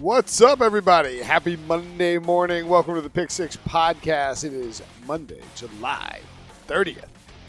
[0.00, 1.20] What's up, everybody?
[1.20, 2.68] Happy Monday morning.
[2.68, 4.44] Welcome to the Pick Six Podcast.
[4.44, 6.20] It is Monday, July
[6.68, 7.08] 30th,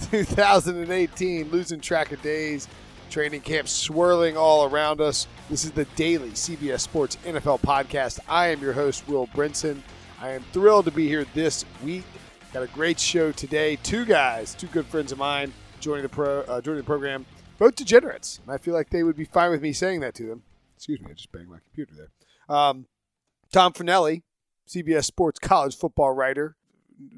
[0.09, 1.51] 2018.
[1.51, 2.67] Losing track of days.
[3.11, 5.27] Training camp swirling all around us.
[5.47, 8.19] This is the daily CBS Sports NFL podcast.
[8.27, 9.83] I am your host, Will Brinson.
[10.19, 12.03] I am thrilled to be here this week.
[12.51, 13.75] Got a great show today.
[13.75, 17.27] Two guys, two good friends of mine, joining the pro, uh, joining the program.
[17.59, 18.39] Both degenerates.
[18.43, 20.41] And I feel like they would be fine with me saying that to them.
[20.75, 22.09] Excuse me, I just banged my computer there.
[22.49, 22.87] Um,
[23.51, 24.23] Tom Fornelli,
[24.67, 26.55] CBS Sports college football writer,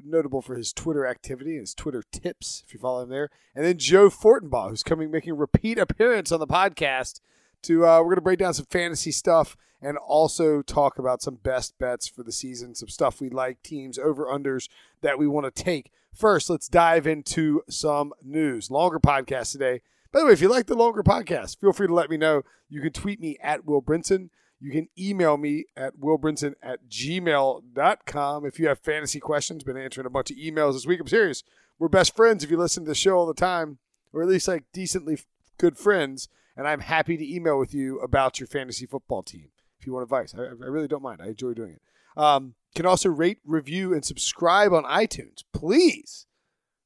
[0.04, 3.30] notable for his Twitter activity, and his Twitter tips, if you follow him there.
[3.54, 7.20] And then Joe Fortenbaugh, who's coming making a repeat appearance on the podcast.
[7.64, 11.36] To uh, we're going to break down some fantasy stuff and also talk about some
[11.36, 14.68] best bets for the season, some stuff we like, teams over unders
[15.00, 15.92] that we want to take.
[16.12, 18.70] First, let's dive into some news.
[18.70, 19.80] Longer podcast today.
[20.12, 22.42] By the way, if you like the longer podcast, feel free to let me know.
[22.68, 24.30] You can tweet me at Will Brinson.
[24.62, 29.64] You can email me at willbrinson at gmail.com if you have fantasy questions.
[29.64, 31.00] Been answering a bunch of emails this week.
[31.00, 31.42] I'm serious.
[31.80, 33.78] We're best friends if you listen to the show all the time,
[34.12, 35.18] or at least like decently
[35.58, 36.28] good friends.
[36.56, 39.48] And I'm happy to email with you about your fantasy football team
[39.80, 40.32] if you want advice.
[40.32, 41.20] I, I really don't mind.
[41.20, 41.82] I enjoy doing it.
[42.16, 45.42] Um, can also rate, review, and subscribe on iTunes.
[45.52, 46.26] Please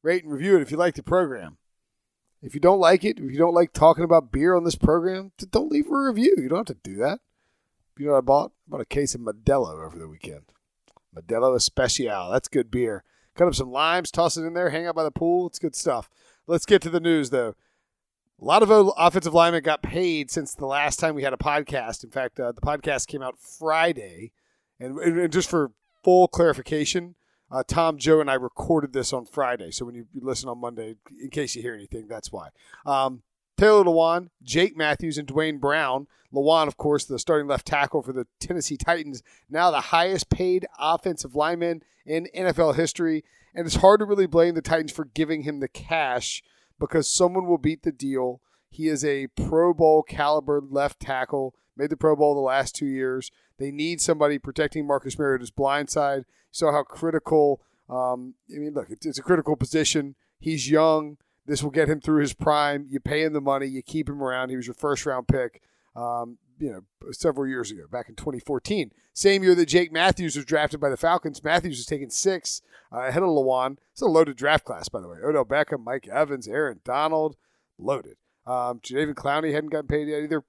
[0.02, 1.58] rate and review it if you like the program.
[2.40, 5.32] If you don't like it, if you don't like talking about beer on this program,
[5.50, 6.34] don't leave a review.
[6.38, 7.20] You don't have to do that.
[7.98, 8.52] You know what I bought?
[8.66, 10.42] I bought a case of Modelo over the weekend.
[11.14, 12.30] Modelo Especial.
[12.30, 13.04] That's good beer.
[13.34, 15.46] Cut up some limes, toss it in there, hang out by the pool.
[15.46, 16.08] It's good stuff.
[16.46, 17.54] Let's get to the news, though.
[18.40, 22.04] A lot of offensive linemen got paid since the last time we had a podcast.
[22.04, 24.32] In fact, uh, the podcast came out Friday.
[24.78, 25.72] And, and just for
[26.04, 27.14] full clarification,
[27.50, 29.70] uh, Tom, Joe, and I recorded this on Friday.
[29.70, 32.48] So when you, listen on Monday, in case you hear anything, that's why.
[32.84, 33.22] Um,
[33.56, 36.06] Taylor Lewan, Jake Matthews, and Duane Brown.
[36.32, 40.66] Lewan, of course, the starting left tackle for the Tennessee Titans, now the highest paid
[40.78, 43.24] offensive lineman in NFL history.
[43.54, 46.42] And it's hard to really blame the Titans for giving him the cash
[46.78, 48.42] because someone will beat the deal.
[48.68, 52.86] He is a Pro Bowl caliber left tackle, made the Pro Bowl the last two
[52.86, 53.30] years.
[53.58, 56.18] They need somebody protecting Marcus Mariota's blind side.
[56.18, 60.16] You saw how critical, um, I mean, look, it's, it's a critical position.
[60.38, 61.16] He's young.
[61.46, 62.86] This will get him through his prime.
[62.88, 64.50] You pay him the money, you keep him around.
[64.50, 65.62] He was your first round pick,
[65.94, 68.90] um, you know, several years ago, back in 2014.
[69.12, 71.42] Same year that Jake Matthews was drafted by the Falcons.
[71.42, 72.60] Matthews was taken six
[72.92, 73.78] uh, ahead of Lewan.
[73.92, 75.18] It's a loaded draft class, by the way.
[75.24, 77.36] Odell Beckham, Mike Evans, Aaron Donald,
[77.78, 78.16] loaded.
[78.46, 80.44] Um, Jadeveon Clowney hadn't gotten paid yet either.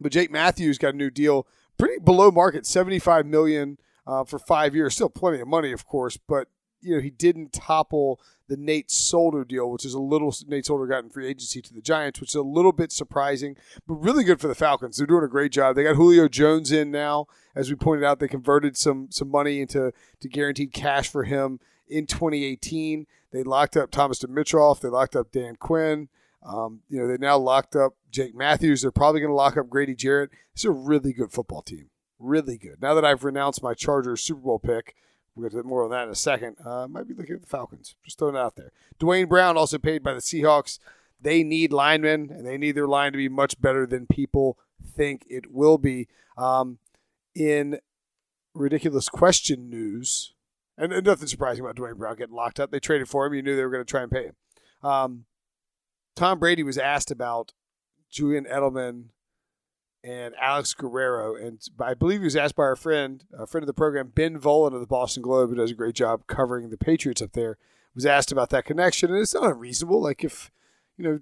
[0.00, 1.46] But Jake Matthews got a new deal,
[1.76, 4.94] pretty below market, 75 million uh, for five years.
[4.94, 6.48] Still plenty of money, of course, but
[6.80, 10.86] you know he didn't topple the Nate Solder deal, which is a little Nate Solder
[10.86, 13.56] got in free agency to the Giants, which is a little bit surprising,
[13.86, 14.96] but really good for the Falcons.
[14.96, 15.76] They're doing a great job.
[15.76, 18.20] They got Julio Jones in now, as we pointed out.
[18.20, 23.06] They converted some some money into to guaranteed cash for him in 2018.
[23.30, 24.80] They locked up Thomas Dimitroff.
[24.80, 26.08] They locked up Dan Quinn.
[26.42, 28.82] Um, you know, they now locked up Jake Matthews.
[28.82, 30.30] They're probably going to lock up Grady Jarrett.
[30.54, 31.90] It's a really good football team.
[32.18, 32.80] Really good.
[32.80, 34.94] Now that I've renounced my Chargers Super Bowl pick,
[35.38, 36.56] We'll get more on that in a second.
[36.64, 37.94] Uh, might be looking at the Falcons.
[38.04, 38.72] Just throwing it out there.
[38.98, 40.80] Duane Brown also paid by the Seahawks.
[41.20, 45.24] They need linemen, and they need their line to be much better than people think
[45.28, 46.08] it will be.
[46.36, 46.78] Um,
[47.34, 47.78] in
[48.52, 50.34] ridiculous question news,
[50.76, 52.72] and, and, nothing surprising about Duane Brown getting locked up.
[52.72, 53.34] They traded for him.
[53.34, 54.36] You knew they were going to try and pay him.
[54.82, 55.24] Um,
[56.16, 57.52] Tom Brady was asked about
[58.10, 59.10] Julian Edelman
[60.08, 61.36] and Alex Guerrero.
[61.36, 64.38] And I believe he was asked by our friend, a friend of the program, Ben
[64.38, 67.58] Volin of the Boston Globe, who does a great job covering the Patriots up there,
[67.94, 69.10] was asked about that connection.
[69.10, 70.02] And it's not unreasonable.
[70.02, 70.50] Like if,
[70.96, 71.20] you know,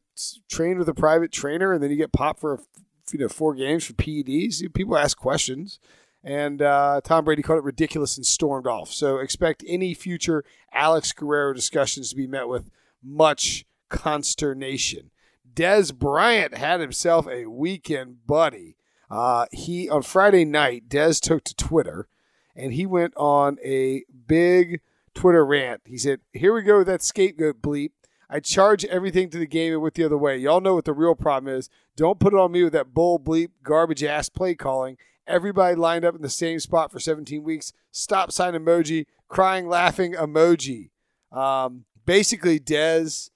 [0.49, 2.63] trained with a private trainer and then you get popped for,
[3.11, 5.81] you know, four games for PEDs, people ask questions.
[6.23, 8.93] And uh, Tom Brady called it ridiculous and stormed off.
[8.93, 12.71] So expect any future Alex Guerrero discussions to be met with
[13.03, 15.11] much consternation.
[15.57, 18.76] Dez Bryant had himself a weekend buddy.
[19.11, 22.09] Uh, he on Friday night, Dez took to Twitter,
[22.55, 24.81] and he went on a big
[25.15, 25.83] Twitter rant.
[25.85, 27.93] He said, "Here we go with that scapegoat bleep.
[28.29, 30.37] I charge everything to the game and went the other way.
[30.37, 31.71] Y'all know what the real problem is.
[31.97, 34.97] Don't put it on me with that bull bleep garbage ass play calling.
[35.27, 37.73] Everybody lined up in the same spot for 17 weeks.
[37.91, 40.91] Stop sign emoji, crying, laughing emoji.
[41.33, 43.31] Um, basically, Dez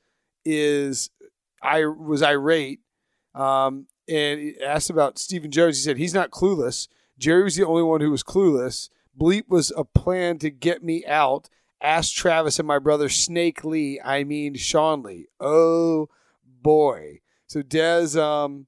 [0.45, 1.11] is
[1.63, 2.81] I was irate
[3.35, 5.77] um, and asked about Stephen Jones.
[5.79, 6.89] He said he's not clueless.
[7.19, 8.89] Jerry was the only one who was clueless.
[9.19, 11.49] Bleep was a plan to get me out.
[11.83, 14.01] Ask Travis and my brother Snake Lee.
[14.05, 15.27] I mean Sean Lee.
[15.39, 16.09] Oh
[16.45, 17.21] boy.
[17.47, 18.67] So Dez, um,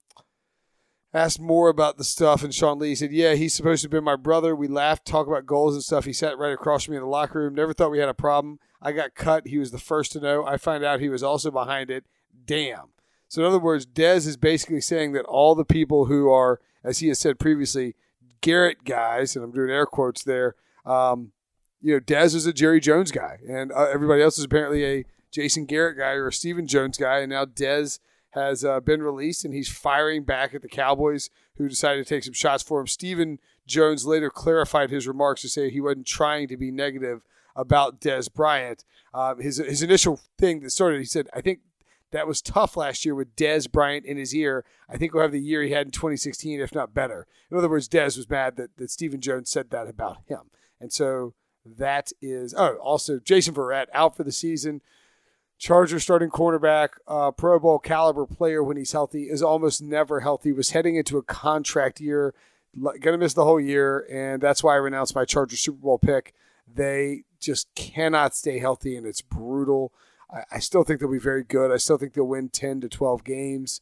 [1.14, 4.04] asked more about the stuff, and Sean Lee said, "Yeah, he's supposed to have been
[4.04, 4.56] my brother.
[4.56, 6.04] We laughed, talk about goals and stuff.
[6.04, 7.54] He sat right across from me in the locker room.
[7.54, 8.58] Never thought we had a problem.
[8.80, 9.46] I got cut.
[9.46, 10.44] He was the first to know.
[10.44, 12.04] I find out he was also behind it.
[12.44, 12.88] Damn."
[13.32, 16.98] So in other words, Dez is basically saying that all the people who are, as
[16.98, 17.94] he has said previously,
[18.42, 20.54] Garrett guys, and I'm doing air quotes there.
[20.84, 21.32] Um,
[21.80, 25.06] you know, Dez is a Jerry Jones guy, and uh, everybody else is apparently a
[25.30, 28.00] Jason Garrett guy or a Stephen Jones guy, and now Dez
[28.32, 32.24] has uh, been released and he's firing back at the Cowboys who decided to take
[32.24, 32.86] some shots for him.
[32.86, 37.22] Stephen Jones later clarified his remarks to say he wasn't trying to be negative
[37.56, 38.84] about Dez Bryant.
[39.14, 41.60] Um, his his initial thing that started, he said, I think
[42.12, 44.64] that was tough last year with Dez Bryant in his ear.
[44.88, 47.26] I think we'll have the year he had in 2016, if not better.
[47.50, 50.50] In other words, Dez was mad that, that Stephen Jones said that about him.
[50.80, 54.82] And so that is, oh, also Jason Verrett out for the season.
[55.58, 60.52] Charger starting cornerback, uh, Pro Bowl caliber player when he's healthy, is almost never healthy.
[60.52, 62.34] Was heading into a contract year,
[62.80, 65.98] going to miss the whole year, and that's why I renounced my Charger Super Bowl
[65.98, 66.34] pick.
[66.66, 69.92] They just cannot stay healthy, and it's brutal.
[70.32, 71.70] I, I still think they'll be very good.
[71.70, 73.80] I still think they'll win ten to twelve games.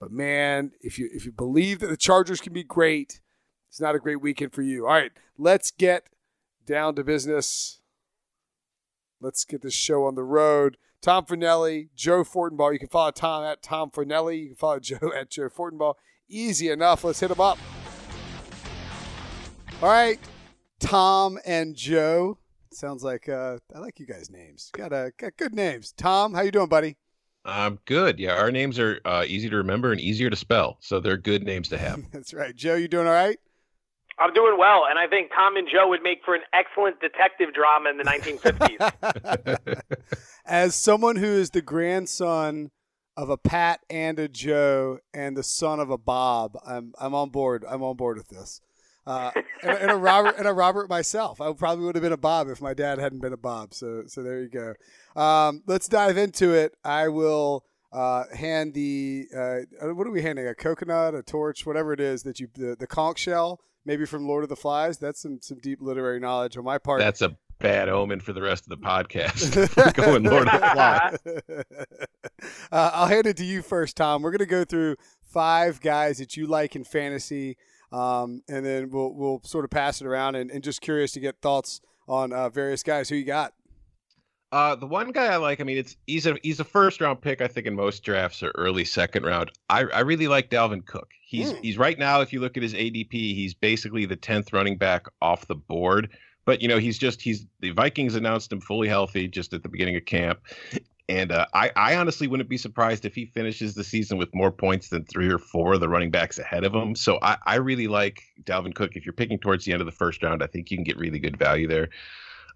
[0.00, 3.20] But man, if you if you believe that the Chargers can be great,
[3.68, 4.86] it's not a great weekend for you.
[4.86, 6.08] All right, let's get
[6.66, 7.80] down to business.
[9.20, 10.76] Let's get this show on the road.
[11.00, 12.72] Tom Fornelli, Joe Fortenbaugh.
[12.72, 14.40] You can follow Tom at Tom Fornelli.
[14.40, 15.94] You can follow Joe at Joe Fortenbaugh.
[16.28, 17.04] Easy enough.
[17.04, 17.58] Let's hit them up.
[19.80, 20.18] All right,
[20.80, 22.38] Tom and Joe.
[22.74, 24.70] Sounds like uh, I like you guys' names.
[24.72, 25.92] Got a got good names.
[25.92, 26.96] Tom, how you doing, buddy?
[27.44, 28.18] I'm good.
[28.18, 31.42] Yeah, our names are uh, easy to remember and easier to spell, so they're good
[31.42, 32.00] names to have.
[32.12, 32.54] That's right.
[32.54, 33.38] Joe, you doing all right?
[34.18, 37.48] I'm doing well, and I think Tom and Joe would make for an excellent detective
[37.54, 39.80] drama in the 1950s.
[40.46, 42.70] As someone who is the grandson
[43.16, 47.30] of a Pat and a Joe and the son of a Bob, I'm I'm on
[47.30, 47.64] board.
[47.68, 48.60] I'm on board with this.
[49.06, 49.32] Uh,
[49.62, 51.40] and, and, a Robert and a Robert myself.
[51.40, 53.74] I probably would have been a Bob if my dad hadn't been a Bob.
[53.74, 55.20] So so there you go.
[55.20, 56.76] Um, let's dive into it.
[56.84, 60.46] I will uh, hand the uh, what are we handing?
[60.46, 64.26] A coconut, a torch, whatever it is that you the, the conch shell maybe from
[64.26, 64.98] Lord of the Flies.
[64.98, 67.00] That's some some deep literary knowledge on my part.
[67.00, 69.94] That's a bad omen for the rest of the podcast.
[69.94, 71.64] going Lord of the Flies.
[72.72, 74.20] Uh, I'll hand it to you first, Tom.
[74.20, 77.56] We're going to go through five guys that you like in fantasy,
[77.92, 80.36] um, and then we'll we'll sort of pass it around.
[80.36, 83.08] And, and just curious to get thoughts on uh, various guys.
[83.08, 83.52] Who you got?
[84.52, 87.22] Uh, the one guy I like, I mean, it's he's a he's a first round
[87.22, 89.50] pick, I think, in most drafts or early second round.
[89.70, 91.08] I, I really like Dalvin Cook.
[91.24, 91.58] He's mm.
[91.62, 95.06] he's right now, if you look at his ADP, he's basically the tenth running back
[95.22, 96.10] off the board.
[96.44, 99.70] But you know, he's just he's the Vikings announced him fully healthy just at the
[99.70, 100.40] beginning of camp.
[101.08, 104.52] And uh, I, I honestly wouldn't be surprised if he finishes the season with more
[104.52, 106.94] points than three or four of the running backs ahead of him.
[106.94, 108.96] So I, I really like Dalvin Cook.
[108.96, 110.98] If you're picking towards the end of the first round, I think you can get
[110.98, 111.88] really good value there.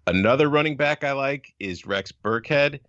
[0.07, 2.79] Another running back I like is Rex Burkhead.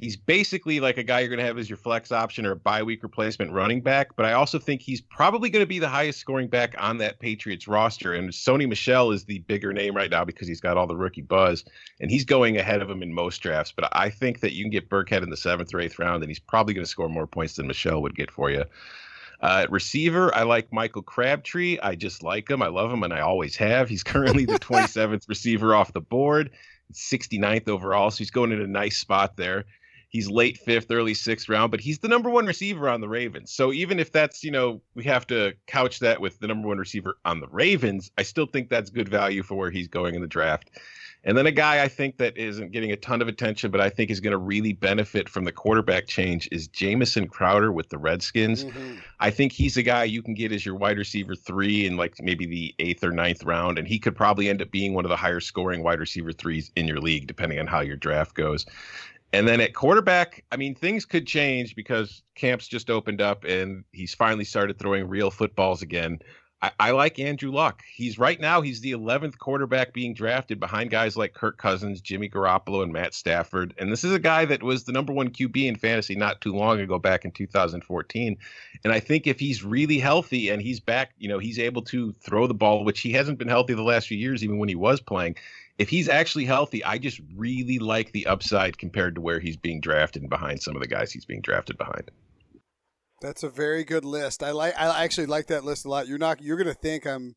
[0.00, 2.56] He's basically like a guy you're going to have as your flex option or a
[2.56, 5.88] bye week replacement running back, but I also think he's probably going to be the
[5.88, 8.12] highest scoring back on that Patriots roster.
[8.12, 11.22] And Sony Michel is the bigger name right now because he's got all the rookie
[11.22, 11.64] buzz
[12.00, 13.72] and he's going ahead of him in most drafts.
[13.72, 16.30] But I think that you can get Burkhead in the seventh or eighth round, and
[16.30, 18.64] he's probably going to score more points than Michel would get for you.
[19.40, 21.78] Uh, receiver, I like Michael Crabtree.
[21.82, 22.62] I just like him.
[22.62, 23.88] I love him, and I always have.
[23.88, 26.50] He's currently the 27th receiver off the board,
[26.92, 29.66] 69th overall, so he's going in a nice spot there.
[30.14, 33.50] He's late fifth, early sixth round, but he's the number one receiver on the Ravens.
[33.50, 36.78] So even if that's, you know, we have to couch that with the number one
[36.78, 40.20] receiver on the Ravens, I still think that's good value for where he's going in
[40.20, 40.70] the draft.
[41.24, 43.88] And then a guy I think that isn't getting a ton of attention, but I
[43.88, 47.98] think is going to really benefit from the quarterback change is Jamison Crowder with the
[47.98, 48.66] Redskins.
[48.66, 48.98] Mm-hmm.
[49.18, 52.14] I think he's a guy you can get as your wide receiver three in like
[52.20, 55.08] maybe the eighth or ninth round, and he could probably end up being one of
[55.08, 58.66] the higher scoring wide receiver threes in your league, depending on how your draft goes.
[59.34, 63.82] And then at quarterback, I mean, things could change because camps just opened up and
[63.90, 66.20] he's finally started throwing real footballs again.
[66.62, 67.82] I, I, like Andrew Luck.
[67.92, 72.28] He's right now he's the 11th quarterback being drafted behind guys like Kirk Cousins, Jimmy
[72.28, 73.74] Garoppolo, and Matt Stafford.
[73.76, 76.54] And this is a guy that was the number one QB in fantasy not too
[76.54, 78.38] long ago, back in 2014.
[78.84, 82.12] And I think if he's really healthy and he's back, you know, he's able to
[82.12, 84.76] throw the ball, which he hasn't been healthy the last few years, even when he
[84.76, 85.36] was playing.
[85.78, 89.80] If he's actually healthy, I just really like the upside compared to where he's being
[89.80, 92.10] drafted and behind some of the guys he's being drafted behind.
[93.20, 94.42] That's a very good list.
[94.42, 94.74] I like.
[94.78, 96.06] I actually like that list a lot.
[96.06, 96.42] You're not.
[96.42, 97.34] You're gonna think I'm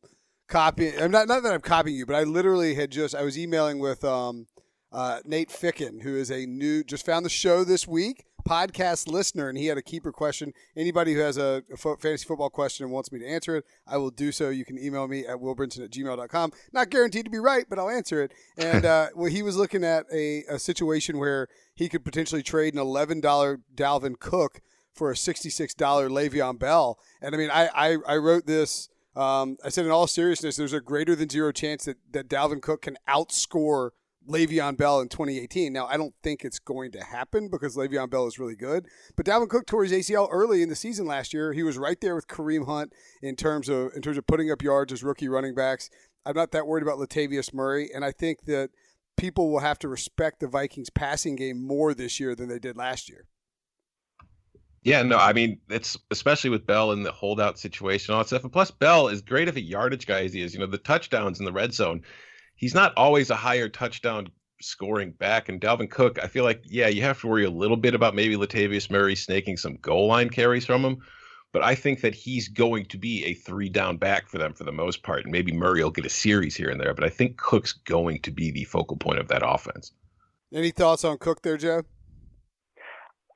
[0.48, 1.00] copying.
[1.00, 1.26] I'm not.
[1.26, 3.14] Not that I'm copying you, but I literally had just.
[3.14, 4.46] I was emailing with um,
[4.92, 6.84] uh, Nate Ficken, who is a new.
[6.84, 8.24] Just found the show this week.
[8.46, 10.52] Podcast listener, and he had a keeper question.
[10.76, 13.96] Anybody who has a, a fantasy football question and wants me to answer it, I
[13.96, 14.50] will do so.
[14.50, 16.52] You can email me at willbrinson at gmail.com.
[16.72, 18.32] Not guaranteed to be right, but I'll answer it.
[18.58, 22.74] And uh, well, he was looking at a, a situation where he could potentially trade
[22.74, 23.22] an $11
[23.74, 24.60] Dalvin Cook
[24.92, 26.98] for a $66 Le'Veon Bell.
[27.22, 28.88] And I mean, I, I, I wrote this.
[29.14, 32.60] Um, I said, in all seriousness, there's a greater than zero chance that, that Dalvin
[32.60, 33.90] Cook can outscore
[34.28, 35.72] Le'Veon Bell in 2018.
[35.72, 38.86] Now, I don't think it's going to happen because Le'Veon Bell is really good.
[39.16, 41.52] But Dalvin Cook tore his ACL early in the season last year.
[41.52, 42.92] He was right there with Kareem Hunt
[43.22, 45.90] in terms of in terms of putting up yards as rookie running backs.
[46.26, 48.70] I'm not that worried about Latavius Murray, and I think that
[49.16, 52.76] people will have to respect the Vikings passing game more this year than they did
[52.76, 53.26] last year.
[54.82, 58.44] Yeah, no, I mean it's especially with Bell in the holdout situation, all that stuff.
[58.44, 60.54] And plus, Bell is great of a yardage guy as he is.
[60.54, 62.02] You know, the touchdowns in the red zone
[62.58, 64.28] he's not always a higher touchdown
[64.60, 65.48] scoring back.
[65.48, 68.14] And Dalvin Cook, I feel like, yeah, you have to worry a little bit about
[68.14, 70.98] maybe Latavius Murray snaking some goal line carries from him.
[71.52, 74.64] But I think that he's going to be a three down back for them for
[74.64, 75.22] the most part.
[75.22, 76.92] And maybe Murray will get a series here and there.
[76.92, 79.92] But I think Cook's going to be the focal point of that offense.
[80.52, 81.84] Any thoughts on Cook there, Joe?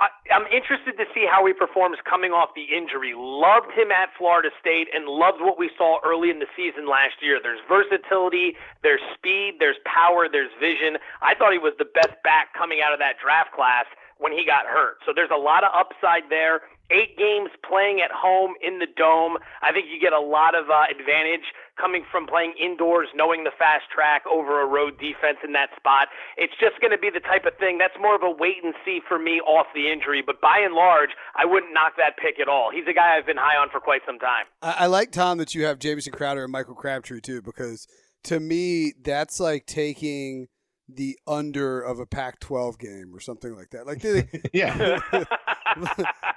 [0.02, 3.14] I, am interested to see how he performs coming off the injury.
[3.14, 7.22] Loved him at Florida State and loved what we saw early in the season last
[7.22, 7.38] year.
[7.40, 10.98] There's versatility, there's speed, there's power, there's vision.
[11.22, 13.86] I thought he was the best back coming out of that draft class
[14.18, 14.98] when he got hurt.
[15.06, 19.38] So there's a lot of upside there eight games playing at home in the dome.
[19.62, 21.46] I think you get a lot of uh, advantage
[21.80, 26.08] coming from playing indoors, knowing the fast track over a road defense in that spot.
[26.36, 28.74] It's just going to be the type of thing that's more of a wait and
[28.84, 30.22] see for me off the injury.
[30.24, 32.70] But by and large, I wouldn't knock that pick at all.
[32.70, 34.44] He's a guy I've been high on for quite some time.
[34.60, 37.86] I, I like Tom that you have Jamison Crowder and Michael Crabtree too, because
[38.24, 40.48] to me that's like taking
[40.88, 43.86] the under of a Pac-12 game or something like that.
[43.86, 44.98] Like, they, yeah,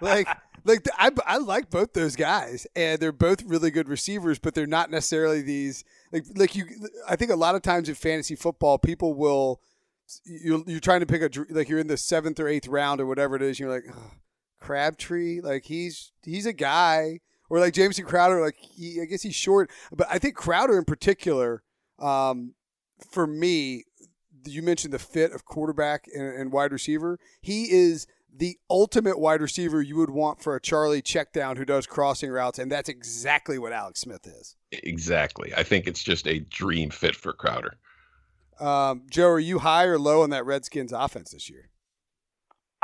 [0.02, 0.28] like,
[0.66, 4.66] like I, I like both those guys, and they're both really good receivers, but they're
[4.66, 6.66] not necessarily these like like you.
[7.08, 9.62] I think a lot of times in fantasy football, people will
[10.24, 13.06] you're you're trying to pick a like you're in the seventh or eighth round or
[13.06, 13.60] whatever it is.
[13.60, 14.12] You're like oh,
[14.60, 19.36] Crabtree, like he's he's a guy, or like Jamison Crowder, like he I guess he's
[19.36, 21.64] short, but I think Crowder in particular.
[22.00, 22.56] Um,
[23.12, 23.86] for me,
[24.48, 27.20] you mentioned the fit of quarterback and, and, wide receiver.
[27.42, 31.88] He is the ultimate wide receiver you would want for a Charlie checkdown who does
[31.88, 34.56] crossing routes, and that's exactly what Alex Smith is.
[34.72, 35.54] Exactly.
[35.56, 37.78] I think it's just a dream fit for Crowder.
[38.60, 41.70] Um, Joe, are you high or low on that Redskins offense this year?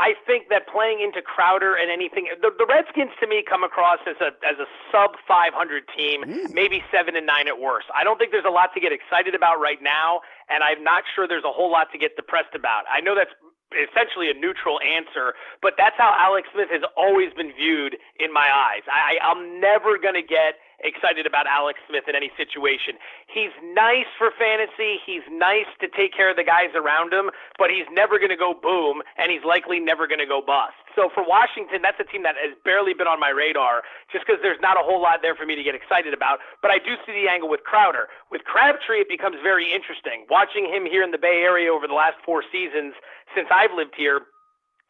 [0.01, 3.99] I think that playing into Crowder and anything, the, the Redskins to me come across
[4.09, 5.53] as a as a sub 500
[5.95, 6.51] team, mm.
[6.51, 7.85] maybe seven and nine at worst.
[7.93, 11.03] I don't think there's a lot to get excited about right now, and I'm not
[11.13, 12.85] sure there's a whole lot to get depressed about.
[12.91, 13.29] I know that's
[13.75, 18.47] essentially a neutral answer, but that's how Alex Smith has always been viewed in my
[18.51, 18.83] eyes.
[18.91, 22.97] I, I'm never going to get excited about Alex Smith in any situation.
[23.29, 24.97] He's nice for fantasy.
[25.05, 28.39] He's nice to take care of the guys around him, but he's never going to
[28.39, 30.80] go boom, and he's likely never going to go bust.
[30.95, 34.41] So for Washington, that's a team that has barely been on my radar just because
[34.41, 36.39] there's not a whole lot there for me to get excited about.
[36.61, 38.07] But I do see the angle with Crowder.
[38.29, 40.25] With Crabtree, it becomes very interesting.
[40.29, 42.93] Watching him here in the Bay Area over the last four seasons
[43.35, 44.21] since I've lived here,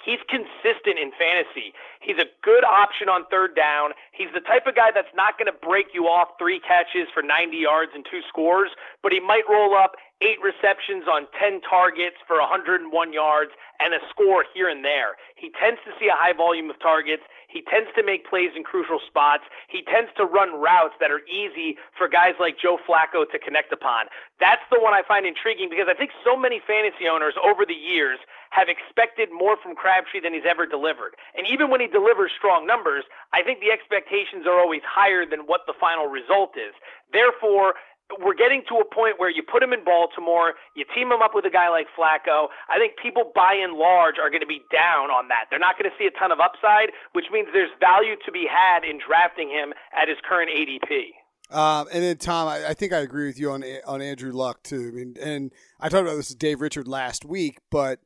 [0.04, 1.74] He's consistent in fantasy.
[2.02, 3.92] He's a good option on third down.
[4.12, 7.22] He's the type of guy that's not going to break you off three catches for
[7.22, 8.72] 90 yards and two scores,
[9.04, 14.02] but he might roll up eight receptions on 10 targets for 101 yards and a
[14.10, 15.18] score here and there.
[15.36, 17.24] He tends to see a high volume of targets.
[17.52, 19.44] He tends to make plays in crucial spots.
[19.68, 23.74] He tends to run routes that are easy for guys like Joe Flacco to connect
[23.74, 24.08] upon.
[24.40, 27.76] That's the one I find intriguing because I think so many fantasy owners over the
[27.76, 28.20] years
[28.52, 31.16] have expected more from Crabtree than he's ever delivered.
[31.36, 35.48] And even when he delivers strong numbers, I think the expectations are always higher than
[35.48, 36.76] what the final result is.
[37.12, 37.76] Therefore,
[38.20, 41.32] we're getting to a point where you put him in Baltimore, you team him up
[41.34, 42.48] with a guy like Flacco.
[42.70, 45.46] I think people by and large are going to be down on that.
[45.50, 48.48] They're not going to see a ton of upside, which means there's value to be
[48.50, 51.16] had in drafting him at his current ADP.
[51.52, 54.64] Um, and then Tom, I, I, think I agree with you on on Andrew Luck
[54.64, 54.88] too.
[54.88, 55.52] I mean, and
[55.82, 58.00] I talked about this with Dave Richard last week, but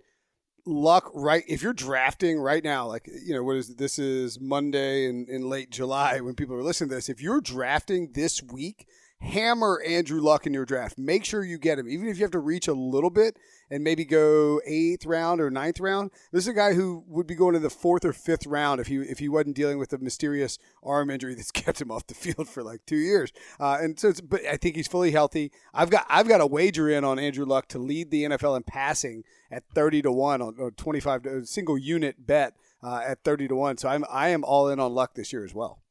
[0.65, 5.05] Luck right if you're drafting right now, like you know what is this is Monday
[5.05, 7.07] in, in late July when people are listening to this.
[7.07, 8.87] If you're drafting this week,
[9.25, 10.97] hammer Andrew Luck in your draft.
[10.97, 13.37] Make sure you get him, even if you have to reach a little bit
[13.69, 16.11] and maybe go eighth round or ninth round.
[16.31, 18.87] This is a guy who would be going to the fourth or fifth round if
[18.87, 22.13] he if he wasn't dealing with a mysterious arm injury that's kept him off the
[22.13, 23.31] field for like two years.
[23.59, 25.51] Uh, and so, but I think he's fully healthy.
[25.73, 28.63] I've got I've got a wager in on Andrew Luck to lead the NFL in
[28.63, 32.53] passing at thirty to one on, twenty five single unit bet
[32.83, 33.77] uh, at thirty to one.
[33.77, 35.81] So I'm I am all in on Luck this year as well.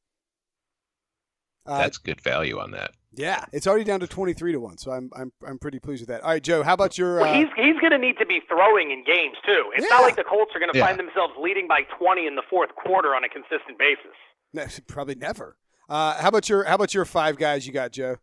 [1.66, 2.92] Uh, That's good value on that.
[3.16, 6.02] Yeah, it's already down to twenty three to one, so I'm I'm I'm pretty pleased
[6.02, 6.22] with that.
[6.22, 7.20] All right, Joe, how about your?
[7.20, 9.70] Well, he's uh, he's going to need to be throwing in games too.
[9.76, 9.96] It's yeah.
[9.96, 10.86] not like the Colts are going to yeah.
[10.86, 14.14] find themselves leading by twenty in the fourth quarter on a consistent basis.
[14.54, 15.56] No, probably never.
[15.88, 18.18] Uh, how about your how about your five guys you got, Joe?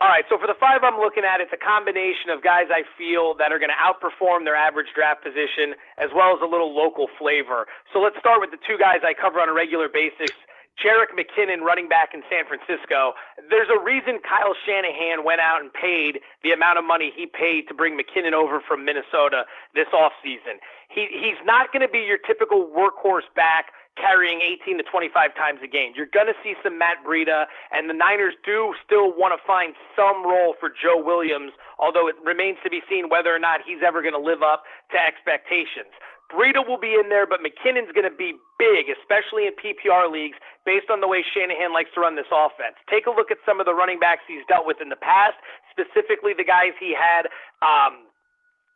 [0.00, 2.88] All right, so for the five I'm looking at, it's a combination of guys I
[2.96, 6.72] feel that are going to outperform their average draft position, as well as a little
[6.72, 7.68] local flavor.
[7.92, 10.32] So let's start with the two guys I cover on a regular basis.
[10.80, 13.12] Jerick McKinnon, running back in San Francisco.
[13.48, 17.68] There's a reason Kyle Shanahan went out and paid the amount of money he paid
[17.68, 19.44] to bring McKinnon over from Minnesota
[19.74, 20.58] this offseason.
[20.88, 25.60] He, he's not going to be your typical workhorse back carrying 18 to 25 times
[25.62, 25.92] a game.
[25.94, 29.74] You're going to see some Matt Breida, and the Niners do still want to find
[29.94, 33.82] some role for Joe Williams, although it remains to be seen whether or not he's
[33.84, 35.92] ever going to live up to expectations.
[36.30, 40.38] Breida will be in there, but McKinnon's going to be big, especially in PPR leagues,
[40.64, 42.78] based on the way Shanahan likes to run this offense.
[42.88, 45.36] Take a look at some of the running backs he's dealt with in the past,
[45.70, 47.26] specifically the guys he had.
[47.60, 48.06] Um,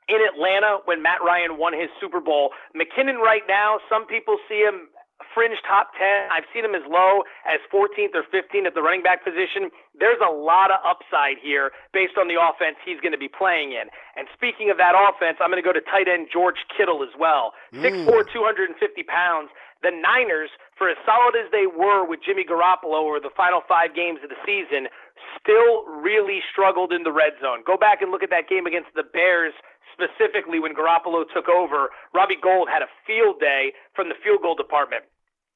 [0.08, 4.61] in Atlanta, when Matt Ryan won his Super Bowl, McKinnon right now, some people see
[4.61, 4.92] him
[5.35, 6.30] fringe top 10.
[6.30, 9.71] I've seen him as low as 14th or 15th at the running back position.
[9.94, 13.73] There's a lot of upside here based on the offense he's going to be playing
[13.73, 13.90] in.
[14.18, 17.14] And speaking of that offense, I'm going to go to tight end George Kittle as
[17.18, 17.54] well.
[17.75, 18.06] Mm.
[18.06, 19.50] 6'4, 250 pounds.
[19.83, 23.92] The Niners, for as solid as they were with Jimmy Garoppolo over the final five
[23.94, 24.88] games of the season,
[25.37, 27.61] still really struggled in the red zone.
[27.66, 29.52] Go back and look at that game against the Bears
[29.94, 31.90] specifically when Garoppolo took over.
[32.12, 35.04] Robbie Gould had a field day from the field goal department.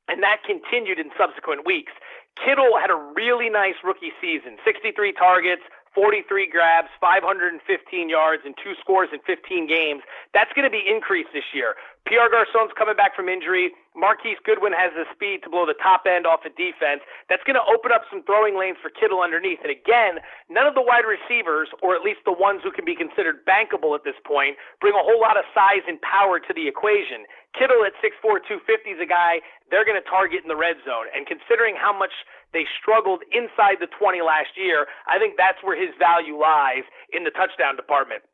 [0.07, 1.93] And that continued in subsequent weeks.
[2.39, 5.63] Kittle had a really nice rookie season 63 targets,
[5.95, 7.61] 43 grabs, 515
[8.09, 10.03] yards, and two scores in 15 games.
[10.33, 11.75] That's going to be increased this year.
[12.07, 13.75] Pierre Garcon's coming back from injury.
[13.99, 17.03] Marquise Goodwin has the speed to blow the top end off a of defense.
[17.27, 19.59] That's going to open up some throwing lanes for Kittle underneath.
[19.61, 22.95] And again, none of the wide receivers, or at least the ones who can be
[22.95, 26.71] considered bankable at this point, bring a whole lot of size and power to the
[26.71, 27.27] equation.
[27.59, 31.11] Kittle at 6'4, 250 is a guy they're going to target in the red zone.
[31.11, 32.15] And considering how much
[32.53, 37.25] they struggled inside the 20 last year, I think that's where his value lies in
[37.25, 38.25] the touchdown department.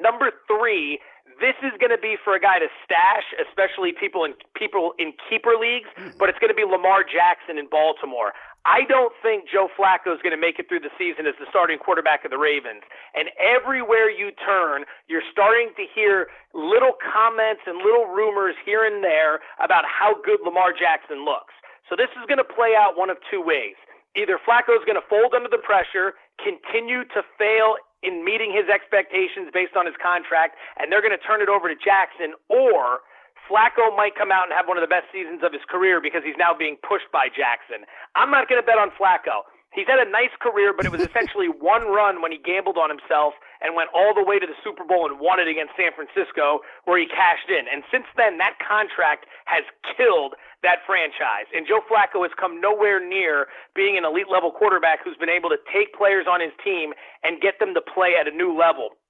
[0.00, 1.00] Number three,
[1.42, 5.12] this is going to be for a guy to stash, especially people in people in
[5.26, 6.14] keeper leagues, hmm.
[6.16, 8.30] but it's going to be Lamar Jackson in Baltimore.
[8.62, 11.50] I don't think Joe Flacco is going to make it through the season as the
[11.50, 12.86] starting quarterback of the Ravens.
[13.10, 19.02] And everywhere you turn, you're starting to hear little comments and little rumors here and
[19.02, 21.58] there about how good Lamar Jackson looks.
[21.90, 23.74] So this is going to play out one of two ways.
[24.14, 28.66] Either Flacco is going to fold under the pressure, continue to fail in meeting his
[28.68, 33.00] expectations based on his contract, and they're going to turn it over to Jackson, or
[33.46, 36.22] Flacco might come out and have one of the best seasons of his career because
[36.24, 37.86] he's now being pushed by Jackson.
[38.14, 39.46] I'm not going to bet on Flacco.
[39.72, 42.92] He's had a nice career, but it was essentially one run when he gambled on
[42.92, 43.32] himself
[43.64, 46.60] and went all the way to the Super Bowl and won it against San Francisco,
[46.84, 47.64] where he cashed in.
[47.72, 49.64] And since then, that contract has
[49.96, 51.48] killed that franchise.
[51.56, 55.48] And Joe Flacco has come nowhere near being an elite level quarterback who's been able
[55.48, 56.92] to take players on his team
[57.24, 59.00] and get them to play at a new level.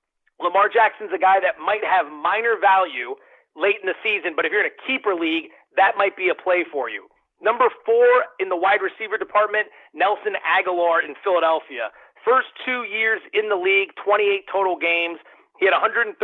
[0.41, 3.15] Lamar Jackson's a guy that might have minor value
[3.55, 6.35] late in the season, but if you're in a keeper league, that might be a
[6.35, 7.07] play for you.
[7.43, 11.91] Number four in the wide receiver department, Nelson Agholor in Philadelphia.
[12.25, 15.19] First two years in the league, 28 total games.
[15.59, 16.15] He had 113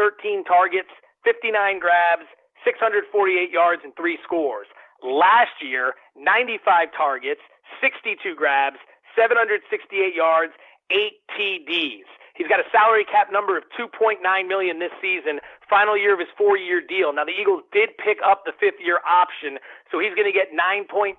[0.45, 0.89] targets,
[1.27, 2.31] 59 grabs,
[2.65, 4.67] 648 yards, and three scores.
[5.03, 7.43] Last year, 95 targets,
[7.83, 8.79] 62 grabs,
[9.19, 10.53] 768 yards,
[10.91, 12.07] eight TDs.
[12.39, 16.31] He's got a salary cap number of 2.9 million this season, final year of his
[16.39, 17.11] four-year deal.
[17.11, 19.59] Now the Eagles did pick up the fifth-year option,
[19.91, 21.19] so he's going to get 9.38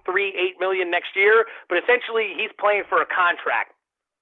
[0.64, 1.44] million next year.
[1.68, 3.76] But essentially, he's playing for a contract.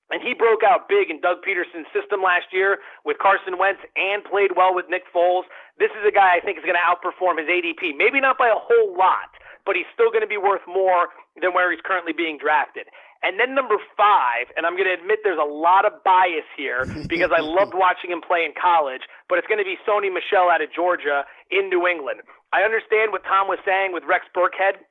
[0.09, 4.23] And he broke out big in Doug Pederson's system last year with Carson Wentz and
[4.23, 5.43] played well with Nick Foles.
[5.77, 7.91] This is a guy I think is going to outperform his ADP.
[7.93, 9.35] Maybe not by a whole lot,
[9.67, 12.87] but he's still going to be worth more than where he's currently being drafted.
[13.23, 16.85] And then number five, and I'm going to admit there's a lot of bias here
[17.07, 20.49] because I loved watching him play in college, but it's going to be Sony Michel
[20.49, 22.21] out of Georgia in New England.
[22.53, 24.83] I understand what Tom was saying with Rex Burkhead.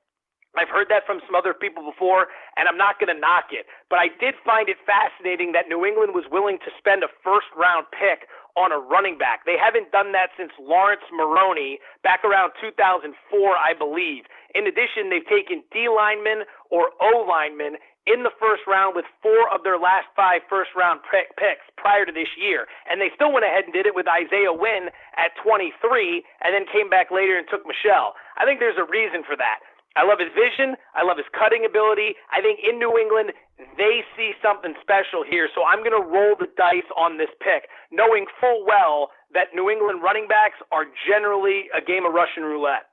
[0.57, 3.69] I've heard that from some other people before, and I'm not going to knock it.
[3.93, 7.53] But I did find it fascinating that New England was willing to spend a first
[7.53, 8.25] round pick
[8.57, 9.45] on a running back.
[9.45, 13.13] They haven't done that since Laurence Maroney back around 2004,
[13.53, 14.25] I believe.
[14.57, 19.51] In addition, they've taken D linemen or O linemen in the first round with four
[19.51, 22.67] of their last five first round picks prior to this year.
[22.87, 26.71] And they still went ahead and did it with Isaiah Wynn at 23 and then
[26.71, 28.15] came back later and took Michel.
[28.39, 29.61] I think there's a reason for that.
[29.97, 30.77] I love his vision.
[30.93, 32.21] I love his cutting ability.
[32.29, 33.33] I think in New England,
[33.81, 35.49] they see something special here.
[35.57, 39.73] So I'm going to roll the dice on this pick, knowing full well that New
[39.73, 42.93] England running backs are generally a game of Russian roulette.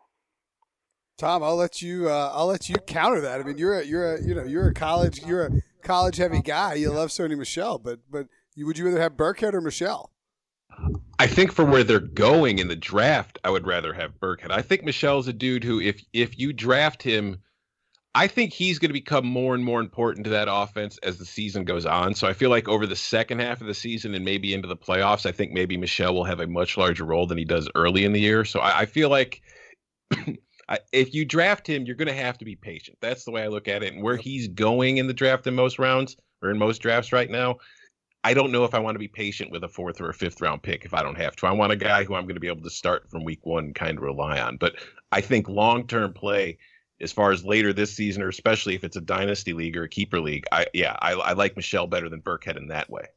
[1.17, 2.09] Tom, I'll let you.
[2.09, 3.39] Uh, I'll let you counter that.
[3.39, 5.51] I mean, you're a, you're a, you know, you're a college, you're a
[5.83, 6.73] college heavy guy.
[6.75, 10.11] You love Sony Michel, but but would you rather have Burkhead or Michel?
[11.19, 14.51] I think for where they're going in the draft, I would rather have Burkhead.
[14.51, 17.37] I think Michel's a dude who, if if you draft him,
[18.15, 21.25] I think he's going to become more and more important to that offense as the
[21.25, 22.15] season goes on.
[22.15, 24.75] So I feel like over the second half of the season and maybe into the
[24.75, 28.03] playoffs, I think maybe Michel will have a much larger role than he does early
[28.03, 28.45] in the year.
[28.45, 29.41] So I, I feel like.
[30.91, 32.97] if you draft him, you're going to have to be patient.
[33.01, 33.93] That's the way I look at it.
[33.93, 37.29] And where he's going in the draft in most rounds or in most drafts right
[37.29, 37.57] now,
[38.23, 40.39] I don't know if I want to be patient with a fourth or a fifth
[40.39, 41.47] round pick if I don't have to.
[41.47, 43.65] I want a guy who I'm going to be able to start from week one
[43.65, 44.57] and kind of rely on.
[44.57, 44.75] But
[45.11, 46.57] I think long term play,
[47.01, 49.89] as far as later this season, or especially if it's a dynasty league or a
[49.89, 53.07] keeper league, I yeah, I, I like Michel better than Burkhead in that way.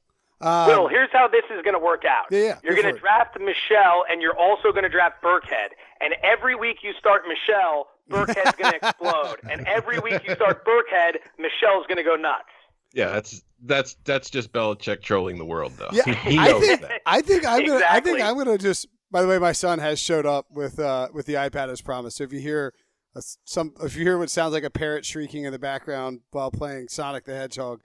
[0.40, 2.26] Um, Will, here's how this is going to work out.
[2.30, 5.68] Yeah, yeah you're going to draft Michel, and you're also going to draft Burkhead.
[6.00, 9.36] And every week you start Michel, Burkhead's going to explode.
[9.50, 12.44] And every week you start Burkhead, Michel's going to go nuts.
[12.92, 15.90] Yeah, that's that's that's just Belichick trolling the world, though.
[15.92, 17.00] Yeah, he knows I think, that.
[17.06, 17.84] I think I'm gonna.
[17.88, 18.86] I think I'm gonna just.
[19.10, 22.16] By the way, my son has showed up with uh, with the iPad as promised.
[22.16, 22.72] So if you hear
[23.14, 26.50] a, some, if you hear what sounds like a parrot shrieking in the background while
[26.50, 27.80] playing Sonic the Hedgehog,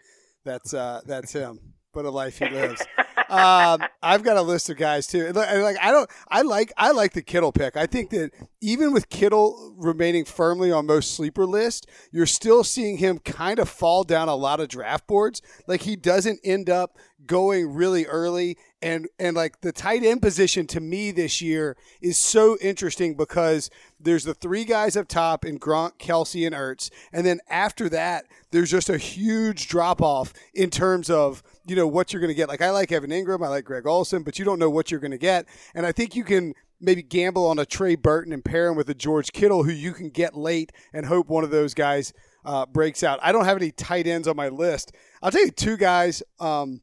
[0.46, 1.60] that's uh, that's him.
[1.94, 2.82] But a life he lives.
[3.30, 5.32] um, I've got a list of guys too.
[5.32, 7.76] Like I don't, I like I like the Kittle pick.
[7.76, 12.98] I think that even with Kittle remaining firmly on most sleeper list, you're still seeing
[12.98, 15.42] him kind of fall down a lot of draft boards.
[15.68, 20.66] Like he doesn't end up going really early and and like the tight end position
[20.68, 25.60] to me this year is so interesting because there's the three guys up top in
[25.60, 30.70] Gronk, Kelce, and Ertz, and then after that, there's just a huge drop off in
[30.70, 32.50] terms of you know what you're going to get.
[32.50, 35.00] Like I like Evan Engram, I like Greg Olsen, but you don't know what you're
[35.00, 38.44] going to get, and I think you can maybe gamble on a Trey Burton and
[38.44, 41.52] pair him with a George Kittle who you can get late and hope one of
[41.52, 42.12] those guys
[42.44, 43.20] uh, breaks out.
[43.22, 44.92] I don't have any tight ends on my list.
[45.22, 46.24] I'll tell you two guys.
[46.40, 46.82] Um,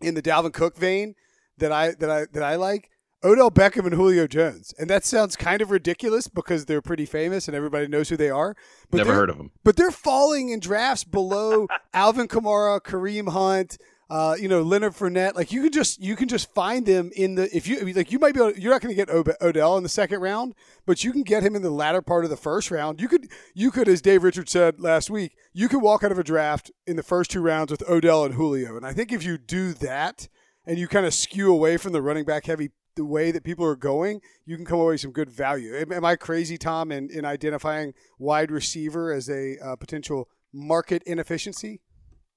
[0.00, 1.14] in the Dalvin Cook vein
[1.58, 2.90] that I that I that I like.
[3.22, 7.48] Odell Beckham and Julio Jones, and that sounds kind of ridiculous because they're pretty famous
[7.48, 8.54] and everybody knows who they are.
[8.90, 9.50] But Never heard of them.
[9.64, 13.78] But they're falling in drafts below Alvin Kamara, Kareem Hunt,
[14.10, 15.34] uh, you know Leonard Fournette.
[15.34, 18.18] Like you can just you can just find them in the if you like you
[18.18, 21.10] might be able, you're not going to get Odell in the second round, but you
[21.10, 23.00] can get him in the latter part of the first round.
[23.00, 26.18] You could you could as Dave Richards said last week, you could walk out of
[26.18, 29.24] a draft in the first two rounds with Odell and Julio, and I think if
[29.24, 30.28] you do that
[30.66, 33.64] and you kind of skew away from the running back heavy the way that people
[33.64, 35.76] are going, you can come away with some good value.
[35.76, 41.02] Am, am I crazy, Tom, in, in identifying wide receiver as a uh, potential market
[41.04, 41.80] inefficiency?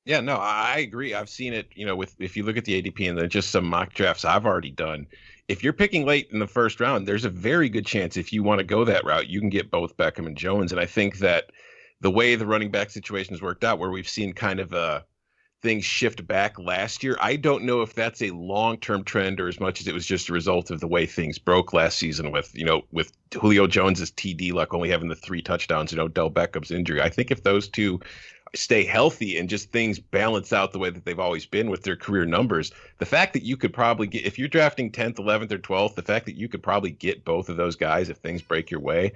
[0.05, 1.13] Yeah, no, I agree.
[1.13, 3.51] I've seen it, you know, with if you look at the ADP and then just
[3.51, 5.05] some mock drafts I've already done.
[5.49, 8.41] If you're picking late in the first round, there's a very good chance if you
[8.41, 10.71] want to go that route, you can get both Beckham and Jones.
[10.71, 11.51] And I think that
[11.99, 15.05] the way the running back situation has worked out, where we've seen kind of a
[15.61, 17.17] things shift back last year.
[17.19, 20.29] I don't know if that's a long-term trend or as much as it was just
[20.29, 24.11] a result of the way things broke last season with, you know, with Julio Jones's
[24.11, 27.01] TD luck only having the three touchdowns and Odell Beckham's injury.
[27.01, 27.99] I think if those two
[28.57, 31.95] stay healthy and just things balance out the way that they've always been with their
[31.95, 32.71] career numbers.
[32.97, 36.01] The fact that you could probably get, if you're drafting 10th, 11th, or 12th, the
[36.01, 39.13] fact that you could probably get both of those guys if things break your way,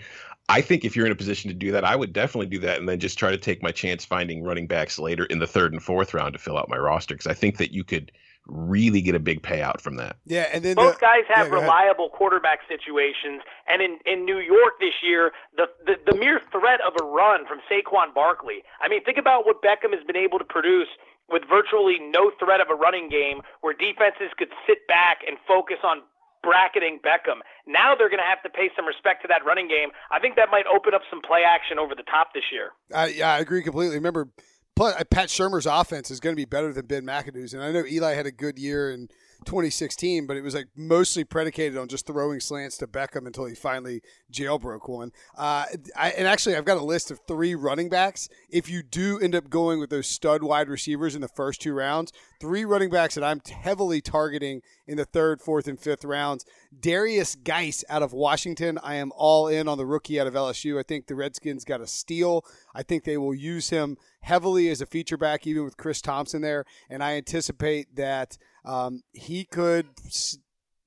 [0.49, 2.79] I think if you're in a position to do that, I would definitely do that
[2.79, 5.71] and then just try to take my chance finding running backs later in the third
[5.71, 8.11] and fourth round to fill out my roster because I think that you could
[8.47, 10.17] really get a big payout from that.
[10.25, 14.39] Yeah, and then both the, guys have yeah, reliable quarterback situations, and in in New
[14.39, 18.63] York this year, the, the the mere threat of a run from Saquon Barkley.
[18.81, 20.89] I mean, think about what Beckham has been able to produce
[21.29, 25.77] with virtually no threat of a running game, where defenses could sit back and focus
[25.83, 26.01] on
[26.43, 27.39] bracketing Beckham.
[27.67, 29.89] Now they're going to have to pay some respect to that running game.
[30.09, 32.71] I think that might open up some play action over the top this year.
[32.91, 33.95] Uh, yeah, I agree completely.
[33.95, 34.27] Remember,
[34.81, 37.71] Plus, uh, Pat Shurmur's offense is going to be better than Ben McAdoo's, and I
[37.71, 39.11] know Eli had a good year, and
[39.45, 43.55] 2016, but it was like mostly predicated on just throwing slants to Beckham until he
[43.55, 44.01] finally
[44.31, 45.11] jailbroke one.
[45.37, 48.29] Uh, I, and actually, I've got a list of three running backs.
[48.49, 51.73] If you do end up going with those stud wide receivers in the first two
[51.73, 56.45] rounds, three running backs that I'm heavily targeting in the third, fourth, and fifth rounds.
[56.77, 58.79] Darius Guice out of Washington.
[58.83, 60.79] I am all in on the rookie out of LSU.
[60.79, 62.45] I think the Redskins got a steal.
[62.73, 66.41] I think they will use him heavily as a feature back, even with Chris Thompson
[66.41, 66.65] there.
[66.89, 69.87] And I anticipate that um, he could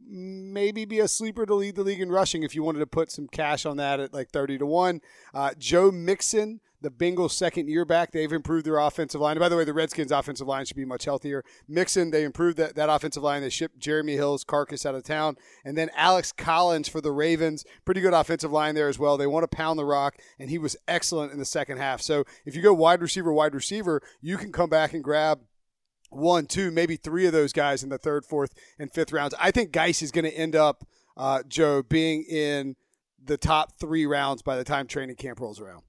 [0.06, 3.10] maybe be a sleeper to lead the league in rushing if you wanted to put
[3.10, 5.00] some cash on that at like 30 to 1.
[5.32, 8.12] Uh, Joe Mixon the Bengals' second year back.
[8.12, 9.32] They've improved their offensive line.
[9.32, 11.42] And by the way, the Redskins' offensive line should be much healthier.
[11.66, 13.42] Mixon, they improved that, that offensive line.
[13.42, 15.36] They shipped Jeremy Hill's carcass out of town.
[15.64, 17.64] And then Alex Collins for the Ravens.
[17.84, 19.16] Pretty good offensive line there as well.
[19.16, 22.02] They want to pound the rock, and he was excellent in the second half.
[22.02, 25.40] So if you go wide receiver, wide receiver, you can come back and grab
[26.14, 29.34] one, two, maybe three of those guys in the third, fourth, and fifth rounds.
[29.38, 32.76] I think Guice is going to end up, uh, Joe, being in
[33.22, 35.82] the top three rounds by the time training camp rolls around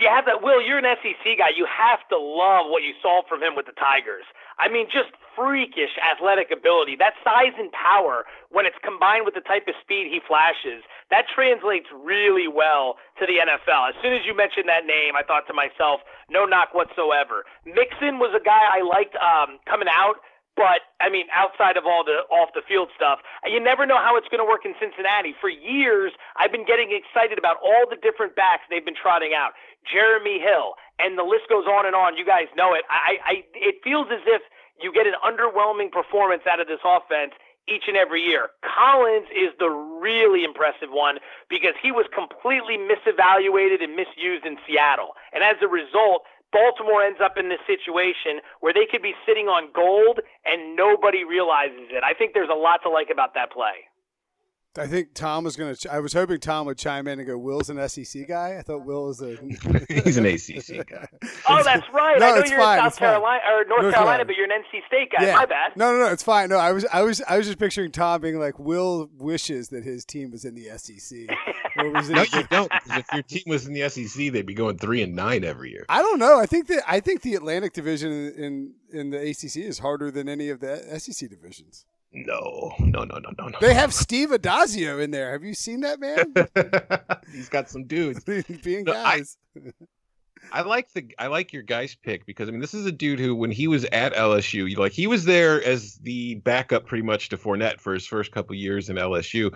[0.00, 0.42] you have that.
[0.42, 1.56] Will, you're an SEC guy.
[1.56, 4.24] You have to love what you saw from him with the Tigers.
[4.58, 6.96] I mean, just freakish athletic ability.
[6.96, 11.28] That size and power, when it's combined with the type of speed he flashes, that
[11.28, 13.92] translates really well to the NFL.
[13.92, 16.00] As soon as you mentioned that name, I thought to myself,
[16.32, 17.44] no knock whatsoever.
[17.68, 20.24] Mixon was a guy I liked um, coming out.
[20.56, 24.16] But I mean, outside of all the off the field stuff, you never know how
[24.16, 25.36] it's going to work in Cincinnati.
[25.36, 29.52] For years, I've been getting excited about all the different backs they've been trotting out.
[29.84, 32.16] Jeremy Hill, and the list goes on and on.
[32.16, 32.88] You guys know it.
[32.88, 34.40] I, I it feels as if
[34.80, 37.32] you get an underwhelming performance out of this offense
[37.68, 38.50] each and every year.
[38.62, 41.18] Collins is the really impressive one
[41.50, 45.18] because he was completely misevaluated and misused in Seattle.
[45.32, 49.48] And as a result, Baltimore ends up in this situation where they could be sitting
[49.48, 52.04] on gold and nobody realizes it.
[52.04, 53.90] I think there's a lot to like about that play.
[54.78, 55.92] I think Tom was going to.
[55.92, 58.84] I was hoping Tom would chime in and go, "Will's an SEC guy." I thought
[58.84, 59.36] Will was a.
[59.88, 61.06] He's an ACC guy.
[61.48, 62.18] oh, that's right.
[62.18, 64.44] No, I know you're fine, in South Carolina or North, North Carolina, Carolina, but you're
[64.44, 65.26] an NC State guy.
[65.26, 65.34] Yeah.
[65.36, 65.76] My bad.
[65.76, 66.12] No, no, no.
[66.12, 66.48] It's fine.
[66.48, 69.84] No, I was, I was, I was just picturing Tom being like, "Will wishes that
[69.84, 71.18] his team was in the SEC."
[71.76, 72.70] no, you don't.
[72.90, 75.86] if your team was in the SEC, they'd be going three and nine every year.
[75.88, 76.38] I don't know.
[76.38, 80.28] I think that I think the Atlantic Division in in the ACC is harder than
[80.28, 81.86] any of the SEC divisions.
[82.12, 83.58] No, no, no, no, no, no.
[83.60, 85.32] They have Steve Addazio in there.
[85.32, 86.32] Have you seen that man?
[87.32, 88.24] He's got some dudes
[88.62, 89.36] being no, guys.
[89.54, 92.92] I, I, like the I like your guys pick because I mean this is a
[92.92, 97.04] dude who when he was at LSU, like he was there as the backup pretty
[97.04, 99.54] much to Fournette for his first couple years in LSU.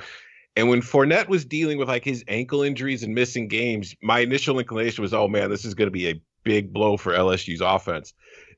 [0.57, 4.59] And when Fournette was dealing with like his ankle injuries and missing games, my initial
[4.59, 8.13] inclination was, oh man, this is going to be a big blow for LSU's offense.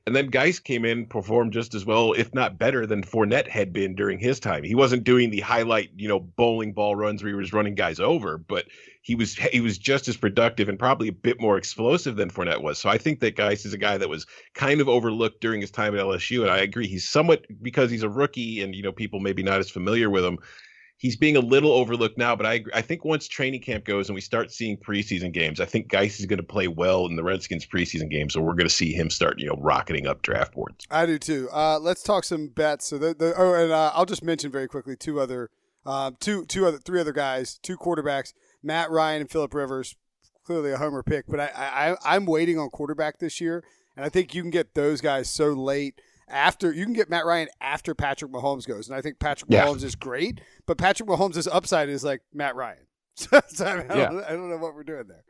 [0.05, 3.71] And then Guice came in, performed just as well, if not better, than Fournette had
[3.71, 4.63] been during his time.
[4.63, 8.01] He wasn't doing the highlight, you know, bowling ball runs where he was running guys
[8.01, 8.65] over, but
[9.01, 12.61] he was he was just as productive and probably a bit more explosive than Fournette
[12.61, 12.79] was.
[12.79, 15.71] So I think that Guice is a guy that was kind of overlooked during his
[15.71, 18.91] time at LSU, and I agree he's somewhat because he's a rookie and you know
[18.91, 20.37] people maybe not as familiar with him
[21.03, 24.15] he's being a little overlooked now, but I I think once training camp goes and
[24.15, 27.23] we start seeing preseason games, I think Guice is going to play well in the
[27.23, 30.55] Redskins preseason game, so we're going to see him start you know rocketing up draft
[30.55, 30.87] boards.
[30.89, 31.49] I do too.
[31.51, 32.87] Uh, let's talk some bets.
[32.87, 35.51] So the, the oh, and uh, I'll just mention very quickly two other,
[35.85, 39.95] uh, two two other three other guys, two quarterbacks, Matt Ryan and Philip Rivers.
[40.45, 43.63] Clearly a homer pick, but I, I I'm waiting on quarterback this year,
[43.95, 47.25] and I think you can get those guys so late after you can get Matt
[47.25, 49.65] Ryan after Patrick Mahomes goes, and I think Patrick yeah.
[49.65, 52.85] Mahomes is great, but Patrick Mahomes' upside is like Matt Ryan.
[53.15, 54.09] so I, mean, I, yeah.
[54.09, 55.23] don't, I don't know what we're doing there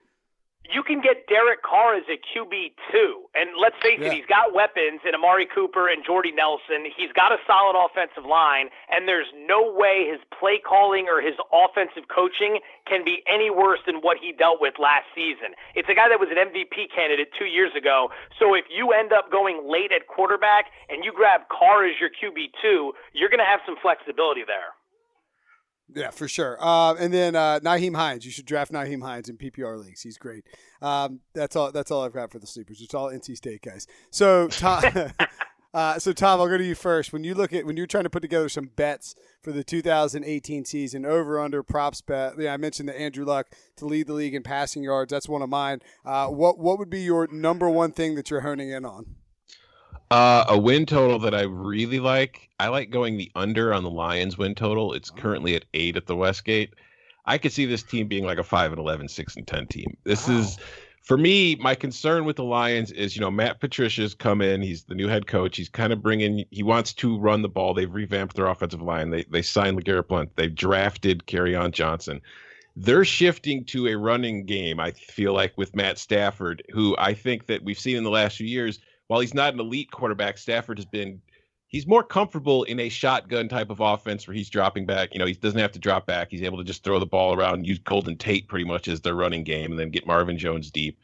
[0.71, 3.27] you can get Derek Carr as a QB too.
[3.35, 4.07] And let's face yeah.
[4.07, 6.87] it, he's got weapons in Amari Cooper and Jordy Nelson.
[6.87, 11.35] He's got a solid offensive line, and there's no way his play calling or his
[11.51, 15.51] offensive coaching can be any worse than what he dealt with last season.
[15.75, 18.09] It's a guy that was an MVP candidate two years ago.
[18.39, 22.09] So if you end up going late at quarterback and you grab Carr as your
[22.09, 24.71] QB two, you're going to have some flexibility there.
[25.93, 26.57] Yeah, for sure.
[26.59, 28.25] Uh, and then uh, Nyheim Hines.
[28.25, 30.01] You should draft Nyheim Hines in PPR leagues.
[30.01, 30.45] He's great.
[30.81, 31.71] Um, that's all.
[31.71, 32.81] That's all I've got for the sleepers.
[32.81, 33.85] It's all NC State guys.
[34.09, 34.83] So Tom,
[35.73, 37.13] uh, so Tom, I'll go to you first.
[37.13, 40.65] When you look at when you're trying to put together some bets for the 2018
[40.65, 42.33] season, over under props bet.
[42.39, 45.11] Yeah, I mentioned the Andrew Luck to lead the league in passing yards.
[45.11, 45.81] That's one of mine.
[46.05, 49.15] Uh, what what would be your number one thing that you're honing in on?
[50.13, 52.47] Uh, a win total that I really like.
[52.59, 54.93] I like going the under on the Lions win total.
[54.93, 55.19] It's oh.
[55.19, 56.75] currently at eight at the Westgate.
[57.25, 59.97] I could see this team being like a five and 11, 6 and ten team.
[60.03, 60.37] This wow.
[60.37, 60.59] is
[61.01, 64.61] for me, my concern with the Lions is, you know, Matt Patricia's come in.
[64.61, 65.57] He's the new head coach.
[65.57, 66.45] He's kind of bringing.
[66.51, 67.73] He wants to run the ball.
[67.73, 69.09] They've revamped their offensive line.
[69.09, 70.35] They they signed LeGarrette Blunt.
[70.35, 71.23] They've drafted
[71.55, 72.21] on Johnson.
[72.75, 74.79] They're shifting to a running game.
[74.79, 78.37] I feel like with Matt Stafford, who I think that we've seen in the last
[78.37, 78.79] few years.
[79.07, 81.21] While he's not an elite quarterback, Stafford has been
[81.67, 85.13] he's more comfortable in a shotgun type of offense where he's dropping back.
[85.13, 86.29] You know, he doesn't have to drop back.
[86.29, 89.15] He's able to just throw the ball around use Golden Tate pretty much as their
[89.15, 90.99] running game and then get Marvin Jones deep.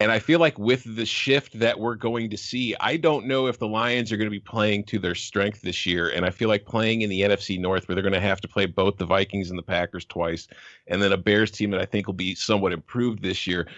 [0.00, 3.48] And I feel like with the shift that we're going to see, I don't know
[3.48, 6.08] if the Lions are going to be playing to their strength this year.
[6.08, 8.48] And I feel like playing in the NFC North, where they're going to have to
[8.48, 10.48] play both the Vikings and the Packers twice,
[10.86, 13.68] and then a Bears team that I think will be somewhat improved this year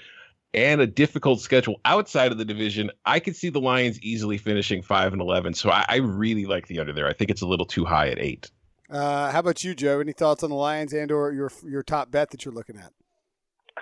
[0.54, 4.82] and a difficult schedule outside of the division, I could see the Lions easily finishing
[4.82, 5.54] five and eleven.
[5.54, 7.08] So I, I really like the under there.
[7.08, 8.50] I think it's a little too high at eight.
[8.90, 10.00] Uh, how about you, Joe?
[10.00, 12.92] Any thoughts on the Lions and or your your top bet that you're looking at?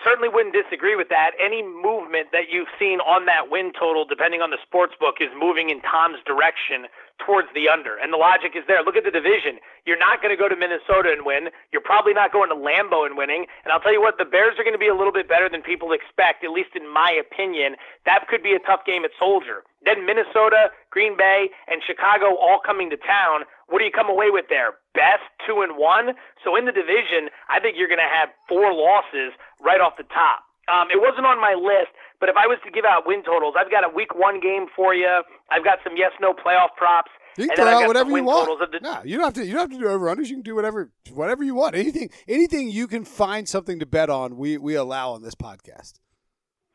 [0.04, 1.33] certainly wouldn't disagree with that.
[1.42, 5.28] Any movement that you've seen on that win total, depending on the sports book, is
[5.38, 6.87] moving in Tom's direction
[7.24, 7.96] towards the under.
[7.96, 8.83] And the logic is there.
[8.83, 9.61] Look at the division.
[9.87, 11.48] You're not going to go to Minnesota and win.
[11.72, 13.46] You're probably not going to Lambeau and winning.
[13.64, 15.48] And I'll tell you what, the Bears are going to be a little bit better
[15.48, 17.76] than people expect, at least in my opinion.
[18.04, 19.64] That could be a tough game at Soldier.
[19.85, 23.48] Then Minnesota, Green Bay, and Chicago all coming to town.
[23.68, 24.76] What do you come away with there?
[24.92, 26.12] Best two and one.
[26.44, 30.09] So in the division, I think you're going to have four losses right off the
[30.11, 30.44] top.
[30.68, 33.54] Um, it wasn't on my list, but if I was to give out win totals,
[33.58, 35.22] I've got a week one game for you.
[35.50, 37.10] I've got some yes no playoff props.
[37.38, 38.48] You can throw out whatever you want.
[38.72, 38.80] The...
[38.80, 39.46] No, you don't have to.
[39.46, 40.28] You don't have to do over unders.
[40.28, 41.74] You can do whatever whatever you want.
[41.74, 44.36] Anything anything you can find something to bet on.
[44.36, 45.94] We we allow on this podcast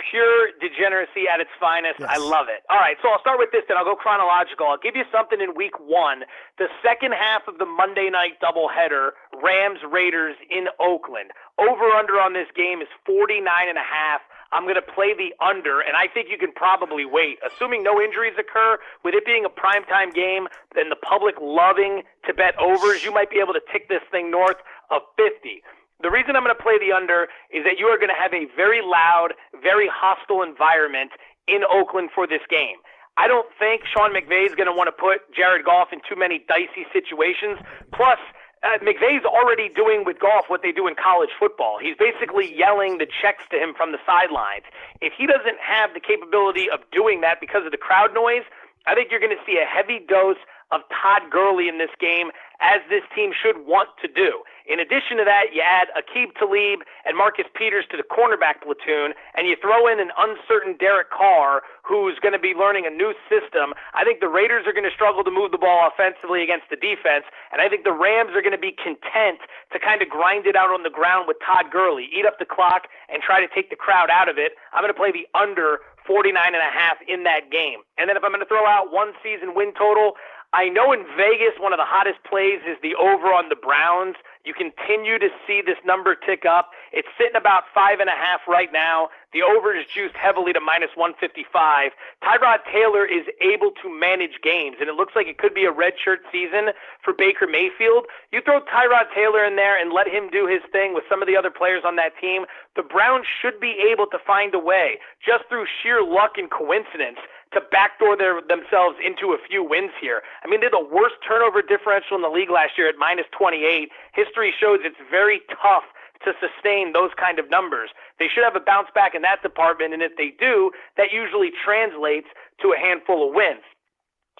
[0.09, 1.99] pure degeneracy at its finest.
[1.99, 2.09] Yes.
[2.11, 2.63] I love it.
[2.69, 4.67] All right, so I'll start with this, then I'll go chronological.
[4.67, 6.23] I'll give you something in week one.
[6.57, 11.31] The second half of the Monday night doubleheader, Rams Raiders in Oakland.
[11.57, 14.21] Over under on this game is 49 and a half.
[14.51, 17.39] I'm going to play the under, and I think you can probably wait.
[17.43, 22.33] Assuming no injuries occur, with it being a primetime game and the public loving to
[22.33, 24.57] bet overs, you might be able to tick this thing north
[24.91, 25.63] of 50.
[26.01, 28.33] The reason I'm going to play the under is that you are going to have
[28.33, 31.11] a very loud, very hostile environment
[31.47, 32.77] in Oakland for this game.
[33.17, 36.19] I don't think Sean McVay is going to want to put Jared Goff in too
[36.19, 37.59] many dicey situations.
[37.95, 38.19] Plus,
[38.59, 41.79] uh, McVay's already doing with Goff what they do in college football.
[41.79, 44.67] He's basically yelling the checks to him from the sidelines.
[44.99, 48.43] If he doesn't have the capability of doing that because of the crowd noise,
[48.85, 52.31] I think you're going to see a heavy dose of Todd Gurley in this game,
[52.61, 54.41] as this team should want to do.
[54.65, 59.13] In addition to that, you add Aqib Talib and Marcus Peters to the cornerback platoon,
[59.35, 63.13] and you throw in an uncertain Derek Carr who's going to be learning a new
[63.29, 63.77] system.
[63.93, 66.79] I think the Raiders are going to struggle to move the ball offensively against the
[66.79, 70.47] defense, and I think the Rams are going to be content to kind of grind
[70.47, 73.49] it out on the ground with Todd Gurley, eat up the clock, and try to
[73.53, 74.57] take the crowd out of it.
[74.73, 77.81] I'm going to play the under 49 and a half in that game.
[77.97, 80.13] And then if I'm going to throw out one season win total,
[80.55, 84.15] I know in Vegas, one of the hottest plays is the over on the Browns.
[84.47, 86.71] You continue to see this number tick up.
[86.95, 89.09] It's sitting about five and a half right now.
[89.33, 91.91] The over is juiced heavily to minus 155.
[92.23, 95.75] Tyrod Taylor is able to manage games, and it looks like it could be a
[95.75, 96.71] redshirt season
[97.03, 98.07] for Baker Mayfield.
[98.31, 101.27] You throw Tyrod Taylor in there and let him do his thing with some of
[101.27, 102.47] the other players on that team.
[102.79, 107.19] The Browns should be able to find a way, just through sheer luck and coincidence,
[107.55, 110.21] to backdoor their, themselves into a few wins here.
[110.43, 113.89] I mean, they're the worst turnover differential in the league last year at minus 28.
[114.13, 115.87] History shows it's very tough
[116.27, 117.89] to sustain those kind of numbers.
[118.19, 121.51] They should have a bounce back in that department, and if they do, that usually
[121.51, 122.27] translates
[122.61, 123.63] to a handful of wins.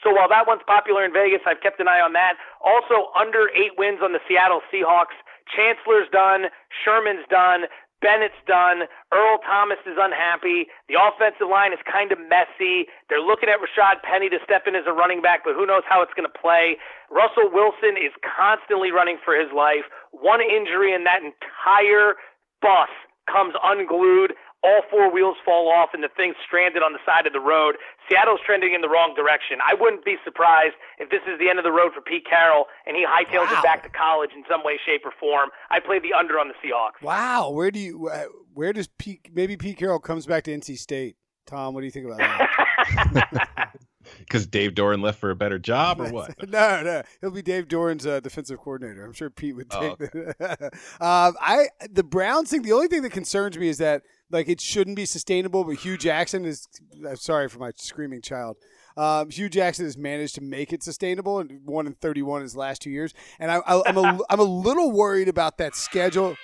[0.04, 2.36] So while that one's popular in Vegas, I've kept an eye on that.
[2.60, 5.16] Also, under eight wins on the Seattle Seahawks.
[5.48, 6.52] Chancellor's done.
[6.84, 7.66] Sherman's done.
[8.06, 8.86] Bennett's done.
[9.10, 10.70] Earl Thomas is unhappy.
[10.86, 12.86] The offensive line is kind of messy.
[13.10, 15.82] They're looking at Rashad Penny to step in as a running back, but who knows
[15.90, 16.78] how it's going to play.
[17.10, 19.90] Russell Wilson is constantly running for his life.
[20.14, 22.14] One injury in that entire
[22.62, 22.94] bus
[23.26, 27.34] comes unglued all four wheels fall off and the thing's stranded on the side of
[27.34, 27.78] the road.
[28.10, 29.60] Seattle's trending in the wrong direction.
[29.62, 32.66] I wouldn't be surprised if this is the end of the road for Pete Carroll
[32.90, 33.62] and he hightails wow.
[33.62, 35.50] it back to college in some way, shape, or form.
[35.70, 37.06] I play the under on the Seahawks.
[37.06, 38.10] Wow, where do you?
[38.54, 39.30] Where does Pete?
[39.34, 41.18] Maybe Pete Carroll comes back to NC State.
[41.46, 43.72] Tom, what do you think about that?
[44.20, 46.50] Because Dave Doeren left for a better job, or what?
[46.50, 49.06] no, no, he'll be Dave Doeren's uh, defensive coordinator.
[49.06, 49.82] I'm sure Pete would take.
[49.82, 49.98] Oh,
[50.42, 50.66] okay.
[51.02, 52.62] um, I the Browns thing.
[52.62, 55.64] The only thing that concerns me is that like it shouldn't be sustainable.
[55.64, 56.68] But Hue Jackson is
[57.08, 58.58] I'm sorry for my screaming child.
[58.98, 62.82] Um, Hue Jackson has managed to make it sustainable and one in 31 his last
[62.82, 63.14] two years.
[63.40, 66.38] And I, I, I'm a, I'm a little worried about that schedule.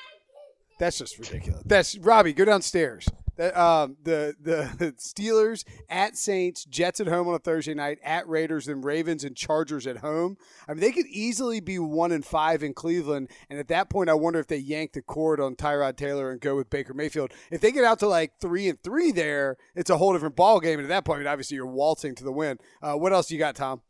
[0.80, 1.62] That's just ridiculous.
[1.66, 2.34] That's Robbie.
[2.34, 3.08] Go downstairs.
[3.40, 8.68] Um, the the Steelers at Saints, Jets at home on a Thursday night, at Raiders,
[8.68, 10.38] and Ravens and Chargers at home.
[10.68, 14.10] I mean, they could easily be one and five in Cleveland, and at that point,
[14.10, 17.32] I wonder if they yank the cord on Tyrod Taylor and go with Baker Mayfield.
[17.52, 20.60] If they get out to like three and three, there, it's a whole different ball
[20.60, 20.80] game.
[20.80, 22.60] And at that point, obviously, you're waltzing to the win.
[22.82, 23.82] Uh, what else you got, Tom?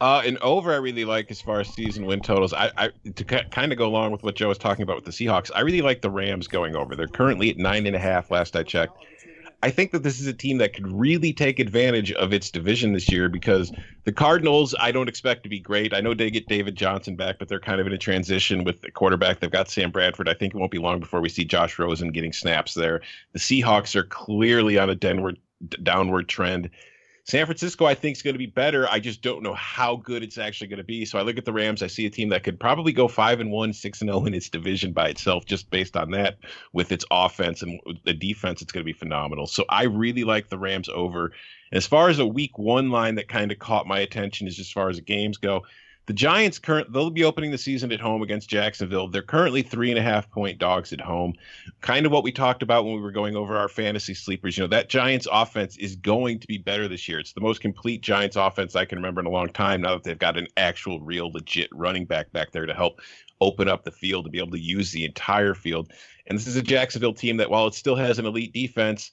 [0.00, 2.52] Uh, and over, I really like as far as season win totals.
[2.52, 5.04] I, I to k- kind of go along with what Joe was talking about with
[5.04, 5.50] the Seahawks.
[5.54, 6.96] I really like the Rams going over.
[6.96, 8.30] They're currently at nine and a half.
[8.30, 8.98] Last I checked.
[9.62, 12.92] I think that this is a team that could really take advantage of its division
[12.92, 13.72] this year because
[14.04, 15.94] the Cardinals, I don't expect to be great.
[15.94, 18.82] I know they get David Johnson back, but they're kind of in a transition with
[18.82, 19.40] the quarterback.
[19.40, 20.28] They've got Sam Bradford.
[20.28, 23.00] I think it won't be long before we see Josh Rosen getting snaps there.
[23.32, 25.38] The Seahawks are clearly on a downward
[25.82, 26.68] downward trend.
[27.26, 28.86] San Francisco, I think, is going to be better.
[28.90, 31.06] I just don't know how good it's actually going to be.
[31.06, 31.82] So I look at the Rams.
[31.82, 34.26] I see a team that could probably go five and one, six and zero oh
[34.26, 36.36] in its division by itself, just based on that.
[36.74, 39.46] With its offense and the defense, it's going to be phenomenal.
[39.46, 41.32] So I really like the Rams over.
[41.72, 44.70] As far as a week one line that kind of caught my attention is as
[44.70, 45.62] far as the games go.
[46.06, 49.08] The Giants current they'll be opening the season at home against Jacksonville.
[49.08, 51.34] They're currently three and a half point dogs at home.
[51.80, 54.56] Kind of what we talked about when we were going over our fantasy sleepers.
[54.56, 57.18] You know, that Giants offense is going to be better this year.
[57.18, 60.04] It's the most complete Giants offense I can remember in a long time now that
[60.04, 63.00] they've got an actual real legit running back back there to help
[63.40, 65.90] open up the field to be able to use the entire field.
[66.26, 69.10] And this is a Jacksonville team that while it still has an elite defense,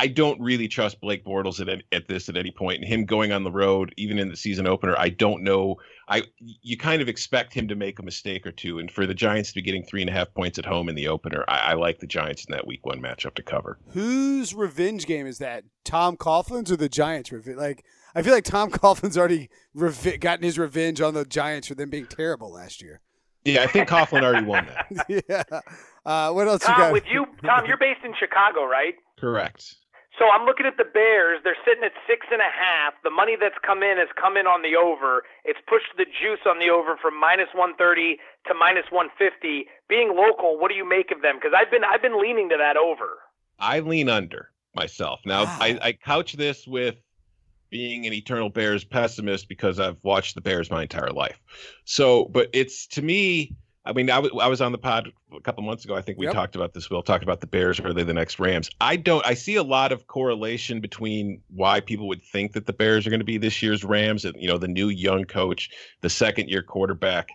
[0.00, 3.32] I don't really trust Blake Bortles at at this at any point, and him going
[3.32, 4.94] on the road, even in the season opener.
[4.96, 5.76] I don't know.
[6.08, 9.14] I you kind of expect him to make a mistake or two, and for the
[9.14, 11.58] Giants to be getting three and a half points at home in the opener, I,
[11.58, 13.78] I like the Giants in that Week One matchup to cover.
[13.88, 15.64] Whose revenge game is that?
[15.84, 17.58] Tom Coughlin's or the Giants' revenge?
[17.58, 17.84] Like
[18.14, 21.90] I feel like Tom Coughlin's already rev- gotten his revenge on the Giants for them
[21.90, 23.00] being terrible last year.
[23.44, 24.66] Yeah, I think Coughlin already won
[25.08, 25.24] that.
[25.28, 25.60] yeah.
[26.04, 26.92] Uh, what else Tom, you got?
[26.92, 28.94] with you, Tom, you're based in Chicago, right?
[29.18, 29.74] Correct.
[30.18, 31.40] So I'm looking at the Bears.
[31.44, 32.94] They're sitting at six and a half.
[33.04, 35.22] The money that's come in has come in on the over.
[35.44, 39.66] It's pushed the juice on the over from minus 130 to minus 150.
[39.88, 41.36] Being local, what do you make of them?
[41.36, 43.18] Because I've been I've been leaning to that over.
[43.60, 45.20] I lean under myself.
[45.24, 45.58] Now wow.
[45.60, 46.96] I, I couch this with
[47.70, 51.38] being an eternal Bears pessimist because I've watched the Bears my entire life.
[51.84, 53.54] So, but it's to me
[53.84, 55.94] I mean, I, w- I was on the pod a couple months ago.
[55.94, 56.34] I think we yep.
[56.34, 56.90] talked about this.
[56.90, 57.80] We'll talk about the Bears.
[57.80, 58.70] Are they the next Rams?
[58.80, 59.26] I don't.
[59.26, 63.10] I see a lot of correlation between why people would think that the Bears are
[63.10, 64.24] going to be this year's Rams.
[64.24, 65.70] And you know, the new young coach,
[66.02, 67.30] the second year quarterback.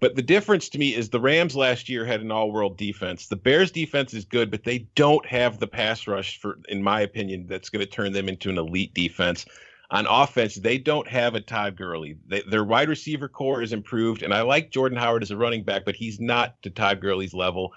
[0.00, 3.26] But the difference to me is the Rams last year had an all-world defense.
[3.26, 7.02] The Bears defense is good, but they don't have the pass rush for, in my
[7.02, 9.44] opinion, that's going to turn them into an elite defense
[9.90, 12.16] on offense, they don't have a Todd Gurley.
[12.26, 15.64] They, their wide receiver core is improved, and I like Jordan Howard as a running
[15.64, 17.72] back, but he's not to Todd Gurley's level.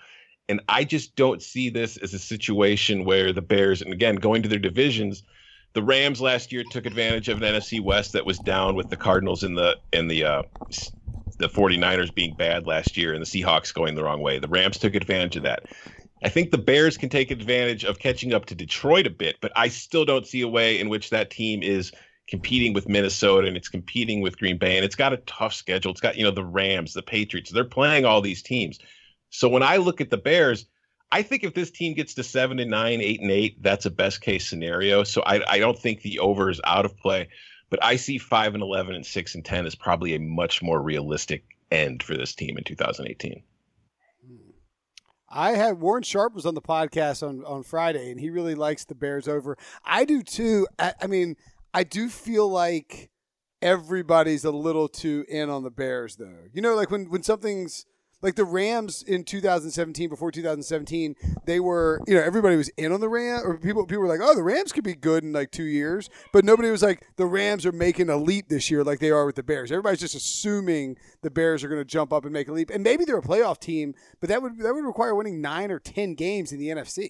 [0.48, 4.44] And I just don't see this as a situation where the Bears, and again, going
[4.44, 5.24] to their divisions,
[5.74, 8.98] the Rams last year took advantage of an NFC West that was down with the
[8.98, 10.44] Cardinals and the and the uh,
[11.40, 14.40] the 49ers being bad last year and the Seahawks going the wrong way.
[14.40, 15.64] The Rams took advantage of that.
[16.24, 19.52] I think the Bears can take advantage of catching up to Detroit a bit, but
[19.56, 21.92] I still don't see a way in which that team is
[22.30, 25.92] competing with Minnesota and it's competing with Green Bay and it's got a tough schedule.
[25.92, 27.52] It's got, you know, the Rams, the Patriots.
[27.52, 28.80] They're playing all these teams.
[29.32, 30.66] So when I look at the Bears,
[31.12, 33.92] I think if this team gets to seven and nine, eight and eight, that's a
[33.92, 35.04] best case scenario.
[35.04, 37.28] So I, I don't think the over is out of play,
[37.70, 40.82] but I see five and eleven and six and ten as probably a much more
[40.82, 43.44] realistic end for this team in 2018.
[45.34, 48.86] I had Warren Sharp was on the podcast on, on Friday, and he really likes
[48.86, 49.58] the Bears over.
[49.84, 50.68] I do too.
[50.78, 51.36] I, I mean,
[51.74, 53.10] I do feel like
[53.62, 56.46] everybody's a little too in on the Bears, though.
[56.54, 57.86] You know, like when when something's
[58.24, 61.16] like the Rams in 2017, before 2017,
[61.46, 64.22] they were, you know, everybody was in on the Rams, or people people were like,
[64.24, 67.26] oh, the Rams could be good in like two years, but nobody was like, the
[67.26, 69.72] Rams are making a leap this year, like they are with the Bears.
[69.72, 72.84] Everybody's just assuming the Bears are going to jump up and make a leap, and
[72.84, 76.16] maybe they're a playoff team, but that would that would require winning nine or ten
[76.16, 77.10] games in the NFC.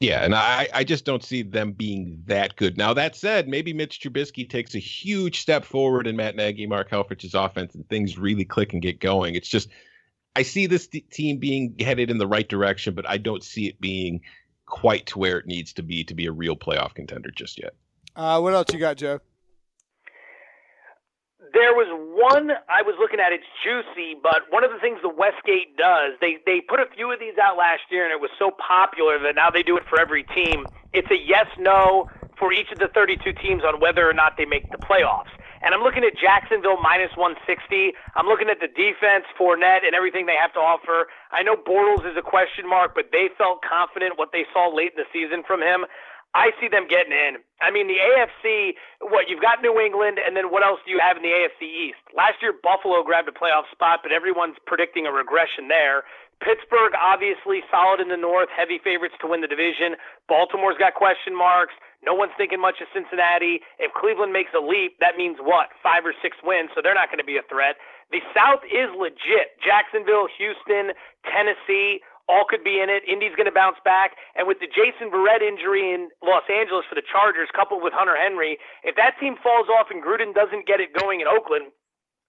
[0.00, 2.78] Yeah, and I, I just don't see them being that good.
[2.78, 6.88] Now that said, maybe Mitch Trubisky takes a huge step forward in Matt Nagy, Mark
[6.88, 9.34] Helfrich's offense, and things really click and get going.
[9.34, 9.68] It's just
[10.36, 13.80] I see this team being headed in the right direction, but I don't see it
[13.80, 14.20] being
[14.66, 17.74] quite to where it needs to be to be a real playoff contender just yet.
[18.14, 19.20] Uh, what else you got, Joe?
[21.54, 23.32] There was one I was looking at.
[23.32, 27.10] It's juicy, but one of the things the Westgate does, they they put a few
[27.10, 29.84] of these out last year, and it was so popular that now they do it
[29.88, 30.66] for every team.
[30.92, 34.44] It's a yes no for each of the 32 teams on whether or not they
[34.44, 35.32] make the playoffs.
[35.62, 37.94] And I'm looking at Jacksonville minus 160.
[38.14, 41.08] I'm looking at the defense, Fournette, and everything they have to offer.
[41.32, 44.94] I know Bortles is a question mark, but they felt confident what they saw late
[44.94, 45.86] in the season from him.
[46.36, 47.40] I see them getting in.
[47.64, 51.00] I mean, the AFC, what, you've got New England, and then what else do you
[51.00, 52.04] have in the AFC East?
[52.14, 56.04] Last year, Buffalo grabbed a playoff spot, but everyone's predicting a regression there.
[56.38, 59.98] Pittsburgh, obviously solid in the North, heavy favorites to win the division.
[60.30, 61.74] Baltimore's got question marks.
[61.98, 63.58] No one's thinking much of Cincinnati.
[63.82, 65.74] If Cleveland makes a leap, that means what?
[65.82, 67.74] Five or six wins, so they're not going to be a threat.
[68.14, 69.58] The South is legit.
[69.58, 70.94] Jacksonville, Houston,
[71.26, 73.02] Tennessee, all could be in it.
[73.08, 74.14] Indy's going to bounce back.
[74.36, 78.14] And with the Jason Verrett injury in Los Angeles for the Chargers, coupled with Hunter
[78.14, 81.72] Henry, if that team falls off and Gruden doesn't get it going in Oakland,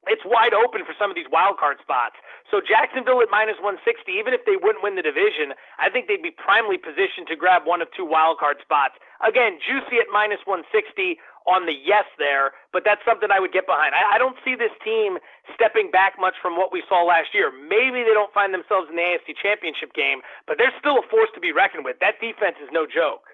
[0.08, 2.16] it's wide open for some of these wild card spots.
[2.48, 3.84] So Jacksonville at minus 160,
[4.16, 7.68] even if they wouldn't win the division, I think they'd be primely positioned to grab
[7.68, 8.96] one of two wild card spots.
[9.20, 13.68] Again, juicy at minus 160 on the yes there, but that's something I would get
[13.68, 13.92] behind.
[13.92, 15.20] I, I don't see this team
[15.52, 17.52] stepping back much from what we saw last year.
[17.52, 21.30] Maybe they don't find themselves in the AFC Championship game, but they're still a force
[21.36, 22.00] to be reckoned with.
[22.00, 23.28] That defense is no joke.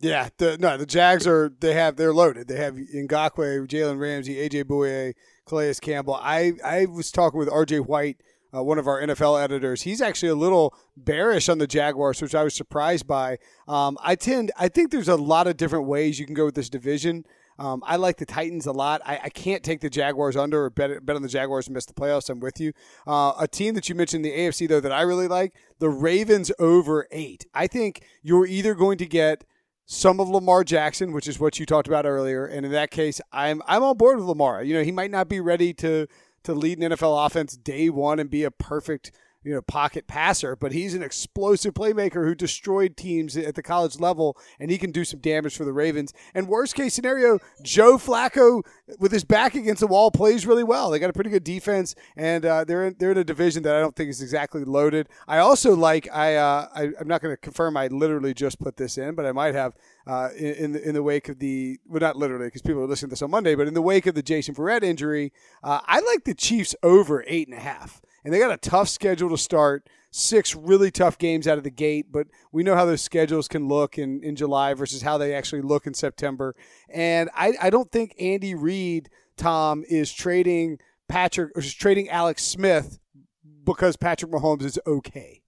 [0.00, 2.46] Yeah, the, no, the Jags are they have they're loaded.
[2.46, 5.14] They have Ngakoue, Jalen Ramsey, AJ Bouye,
[5.48, 6.14] Calais Campbell.
[6.14, 8.20] I I was talking with RJ White
[8.54, 9.82] uh, one of our NFL editors.
[9.82, 13.38] He's actually a little bearish on the Jaguars, which I was surprised by.
[13.66, 16.54] Um, I tend, I think there's a lot of different ways you can go with
[16.54, 17.26] this division.
[17.58, 19.02] Um, I like the Titans a lot.
[19.04, 21.86] I, I, can't take the Jaguars under or bet, bet on the Jaguars and miss
[21.86, 22.30] the playoffs.
[22.30, 22.72] I'm with you.
[23.04, 26.52] Uh, a team that you mentioned the AFC though that I really like, the Ravens
[26.60, 27.46] over eight.
[27.52, 29.44] I think you're either going to get
[29.90, 33.22] some of Lamar Jackson, which is what you talked about earlier, and in that case,
[33.32, 34.62] I'm I'm on board with Lamar.
[34.62, 36.06] You know, he might not be ready to
[36.44, 39.10] to lead an NFL offense day one and be a perfect
[39.48, 43.98] you know pocket passer, but he's an explosive playmaker who destroyed teams at the college
[43.98, 46.12] level, and he can do some damage for the Ravens.
[46.34, 48.62] And worst case scenario, Joe Flacco
[48.98, 50.90] with his back against the wall plays really well.
[50.90, 53.74] They got a pretty good defense, and uh, they're in, they're in a division that
[53.74, 55.08] I don't think is exactly loaded.
[55.26, 58.76] I also like I, uh, I am not going to confirm I literally just put
[58.76, 59.74] this in, but I might have.
[60.06, 62.86] Uh, in, in the, in the wake of the well, not literally because people are
[62.86, 65.80] listening to this on Monday, but in the wake of the Jason Verrett injury, uh,
[65.84, 69.30] I like the Chiefs over eight and a half and they got a tough schedule
[69.30, 69.88] to start.
[70.10, 73.68] Six really tough games out of the gate, but we know how those schedules can
[73.68, 76.54] look in, in July versus how they actually look in September.
[76.90, 79.08] And I, I don't think Andy Reid,
[79.38, 82.98] Tom, is trading Patrick or is trading Alex Smith
[83.64, 85.40] because Patrick Mahomes is okay.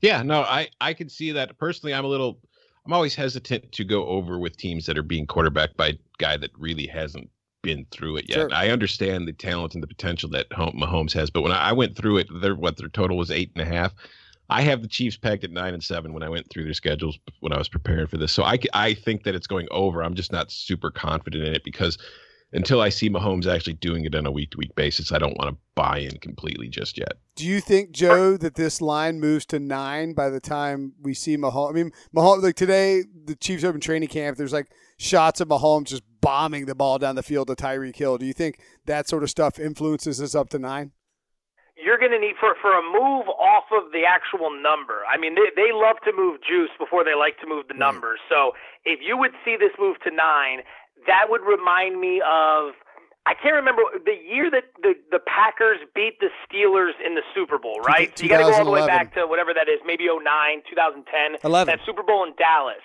[0.00, 1.92] Yeah, no, I I can see that personally.
[1.92, 2.40] I'm a little,
[2.86, 6.38] I'm always hesitant to go over with teams that are being quarterbacked by a guy
[6.38, 7.28] that really hasn't
[7.62, 8.36] been through it yet.
[8.36, 8.48] Sure.
[8.52, 12.18] I understand the talent and the potential that Mahomes has, but when I went through
[12.18, 13.92] it, their what their total was eight and a half.
[14.50, 17.18] I have the Chiefs pegged at nine and seven when I went through their schedules
[17.40, 18.32] when I was preparing for this.
[18.32, 20.02] So I, I think that it's going over.
[20.02, 21.98] I'm just not super confident in it because
[22.52, 25.36] until I see Mahomes actually doing it on a week to week basis, I don't
[25.36, 27.12] want to buy in completely just yet.
[27.36, 31.36] Do you think, Joe, that this line moves to nine by the time we see
[31.36, 31.70] Mahomes?
[31.70, 35.88] I mean, Mahomes, like today, the Chiefs open training camp, there's like shots of Mahomes
[35.88, 38.18] just bombing the ball down the field to Tyreek Hill.
[38.18, 40.92] Do you think that sort of stuff influences us up to nine?
[41.76, 45.06] You're going to need for for a move off of the actual number.
[45.06, 47.78] I mean, they they love to move juice before they like to move the mm.
[47.78, 48.18] numbers.
[48.28, 48.52] So
[48.84, 50.66] if you would see this move to nine,
[51.06, 52.74] that would remind me of.
[53.26, 57.58] I can't remember the year that the, the Packers beat the Steelers in the Super
[57.58, 58.08] Bowl, right?
[58.16, 60.24] So you got to go all the way back to whatever that is, maybe 09,
[60.64, 61.36] 2010.
[61.44, 61.66] 11.
[61.68, 62.80] That Super Bowl in Dallas.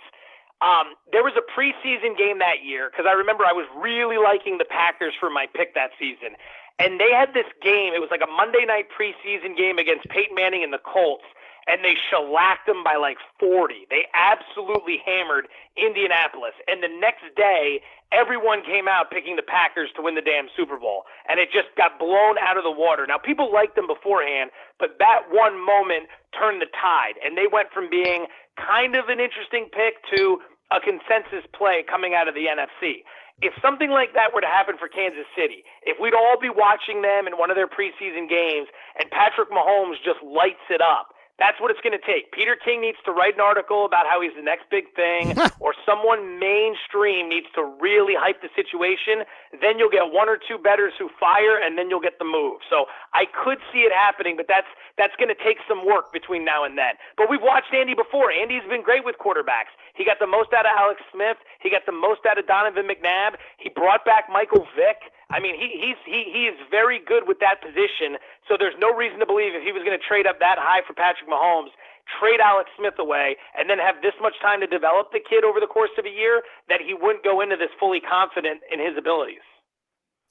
[0.64, 4.58] Um, there was a preseason game that year because I remember I was really liking
[4.60, 6.40] the Packers for my pick that season.
[6.80, 7.94] And they had this game.
[7.94, 11.28] It was like a Monday night preseason game against Peyton Manning and the Colts,
[11.68, 13.92] and they shellacked them by like 40.
[13.92, 16.56] They absolutely hammered Indianapolis.
[16.68, 20.80] And the next day, everyone came out picking the Packers to win the damn Super
[20.80, 21.04] Bowl.
[21.30, 23.06] And it just got blown out of the water.
[23.06, 24.50] Now, people liked them beforehand,
[24.80, 27.20] but that one moment turned the tide.
[27.24, 30.40] And they went from being kind of an interesting pick to
[30.74, 33.06] a consensus play coming out of the NFC.
[33.42, 37.02] If something like that were to happen for Kansas City, if we'd all be watching
[37.06, 41.58] them in one of their preseason games and Patrick Mahomes just lights it up, that's
[41.58, 42.30] what it's going to take.
[42.32, 45.74] Peter King needs to write an article about how he's the next big thing, or
[45.82, 49.26] someone mainstream needs to really hype the situation.
[49.58, 52.62] Then you'll get one or two bettors who fire, and then you'll get the move.
[52.70, 52.86] So
[53.18, 56.64] I could see it happening, but that's that's going to take some work between now
[56.64, 57.02] and then.
[57.18, 58.30] But we've watched Andy before.
[58.30, 59.74] Andy's been great with quarterbacks.
[59.98, 61.38] He got the most out of Alex Smith.
[61.62, 63.42] He got the most out of Donovan McNabb.
[63.58, 65.13] He brought back Michael Vick.
[65.30, 68.20] I mean, he he's he he is very good with that position.
[68.48, 70.82] So there's no reason to believe if he was going to trade up that high
[70.86, 71.72] for Patrick Mahomes,
[72.20, 75.60] trade Alex Smith away, and then have this much time to develop the kid over
[75.60, 78.98] the course of a year that he wouldn't go into this fully confident in his
[78.98, 79.44] abilities.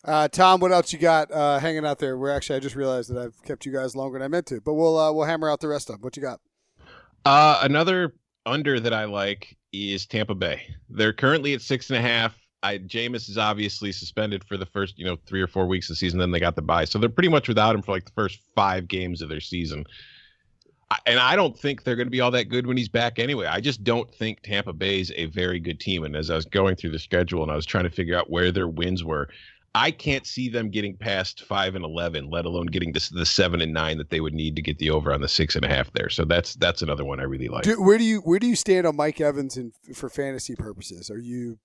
[0.04, 2.18] Uh, Tom, what else you got uh, hanging out there?
[2.18, 4.60] We're actually I just realized that I've kept you guys longer than I meant to,
[4.60, 6.02] but we'll uh, we'll hammer out the rest of them.
[6.02, 6.40] What you got?
[7.24, 8.14] Uh, another
[8.44, 10.62] under that I like is Tampa Bay.
[10.88, 12.36] They're currently at six and a half.
[12.62, 15.94] I Jameis is obviously suspended for the first, you know, three or four weeks of
[15.94, 16.18] the season.
[16.18, 18.40] Then they got the bye, so they're pretty much without him for like the first
[18.54, 19.84] five games of their season.
[21.06, 23.46] and I don't think they're going to be all that good when he's back anyway.
[23.46, 26.04] I just don't think Tampa Bay's a very good team.
[26.04, 28.30] And as I was going through the schedule and I was trying to figure out
[28.30, 29.28] where their wins were,
[29.74, 33.62] I can't see them getting past five and eleven, let alone getting to the seven
[33.62, 35.68] and nine that they would need to get the over on the six and a
[35.68, 36.10] half there.
[36.10, 37.64] So that's that's another one I really like.
[37.64, 41.10] Do, where do you where do you stand on Mike Evans in, for fantasy purposes?
[41.10, 41.58] Are you?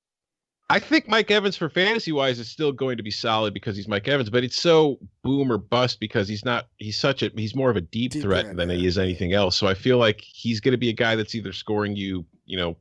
[0.70, 3.88] I think Mike Evans for fantasy wise is still going to be solid because he's
[3.88, 7.56] Mike Evans, but it's so boom or bust because he's not he's such a he's
[7.56, 9.56] more of a deep, deep threat than he is anything else.
[9.56, 12.58] So I feel like he's going to be a guy that's either scoring you, you
[12.58, 12.76] know,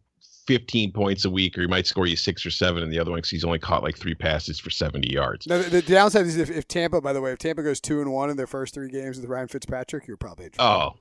[0.47, 3.11] 15 points a week, or he might score you six or seven in the other
[3.11, 5.47] one because he's only caught like three passes for 70 yards.
[5.47, 8.01] Now, the, the downside is if, if, Tampa, by the way, if Tampa goes two
[8.01, 10.95] and one in their first three games with Ryan Fitzpatrick, you're probably oh.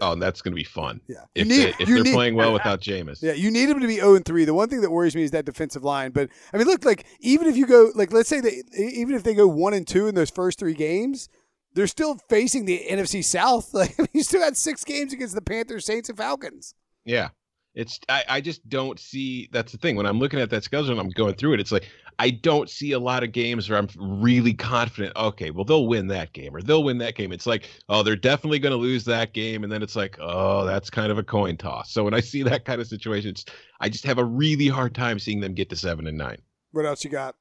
[0.00, 1.00] Oh, that's going to be fun.
[1.06, 3.22] Yeah, if, need, they, if they're need, playing well without Jameis.
[3.22, 4.44] Yeah, you need him to be zero and three.
[4.44, 6.12] The one thing that worries me is that defensive line.
[6.12, 9.22] But I mean, look, like even if you go, like let's say they, even if
[9.22, 11.28] they go one and two in those first three games,
[11.74, 13.72] they're still facing the NFC South.
[13.82, 16.74] Like you still got six games against the Panthers, Saints, and Falcons.
[17.04, 17.30] Yeah,
[17.74, 19.96] it's I, I just don't see that's the thing.
[19.96, 22.68] When I'm looking at that schedule and I'm going through it, it's like I don't
[22.68, 26.54] see a lot of games where I'm really confident, okay, well they'll win that game
[26.54, 27.32] or they'll win that game.
[27.32, 29.64] It's like, oh, they're definitely gonna lose that game.
[29.64, 31.90] And then it's like, oh, that's kind of a coin toss.
[31.92, 33.34] So when I see that kind of situation,
[33.80, 36.38] I just have a really hard time seeing them get to seven and nine.
[36.72, 37.36] What else you got?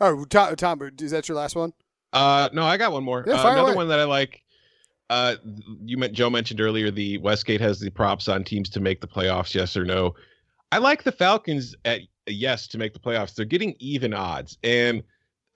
[0.00, 1.72] Oh, Tom, Tom is that your last one?
[2.12, 3.24] Uh, no, I got one more.
[3.26, 3.76] Yeah, uh, another away.
[3.76, 4.42] one that I like
[5.10, 5.36] uh,
[5.84, 9.06] you meant Joe mentioned earlier the Westgate has the props on teams to make the
[9.06, 10.14] playoffs, yes or no.
[10.72, 13.34] I like the Falcons at yes to make the playoffs.
[13.34, 15.02] They're getting even odds, and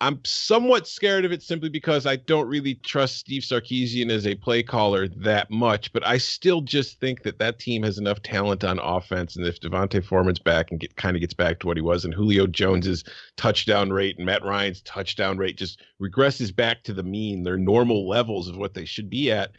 [0.02, 4.34] I'm somewhat scared of it simply because I don't really trust Steve Sarkisian as a
[4.34, 5.92] play caller that much.
[5.92, 9.60] But I still just think that that team has enough talent on offense, and if
[9.60, 12.46] Devonta Freeman's back and get kind of gets back to what he was, and Julio
[12.46, 13.04] Jones's
[13.36, 18.08] touchdown rate and Matt Ryan's touchdown rate just regresses back to the mean, their normal
[18.08, 19.50] levels of what they should be at.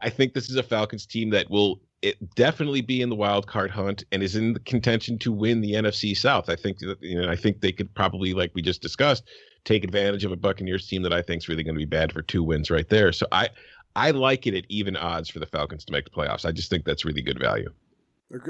[0.00, 3.46] I think this is a Falcons team that will it definitely be in the wild
[3.46, 6.50] card hunt and is in the contention to win the NFC South.
[6.50, 9.24] I think that you know I think they could probably like we just discussed
[9.64, 12.12] take advantage of a Buccaneers team that I think is really going to be bad
[12.12, 13.12] for two wins right there.
[13.12, 13.48] So I
[13.96, 16.44] I like it at even odds for the Falcons to make the playoffs.
[16.44, 17.70] I just think that's really good value.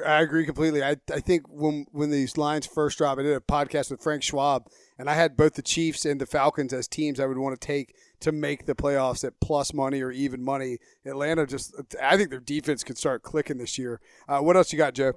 [0.07, 0.83] I agree completely.
[0.83, 4.23] I, I think when when these lines first dropped, I did a podcast with Frank
[4.23, 7.61] Schwab, and I had both the Chiefs and the Falcons as teams I would want
[7.61, 10.79] to take to make the playoffs at plus money or even money.
[11.05, 14.01] Atlanta just, I think their defense could start clicking this year.
[14.27, 15.15] Uh, what else you got, Joe?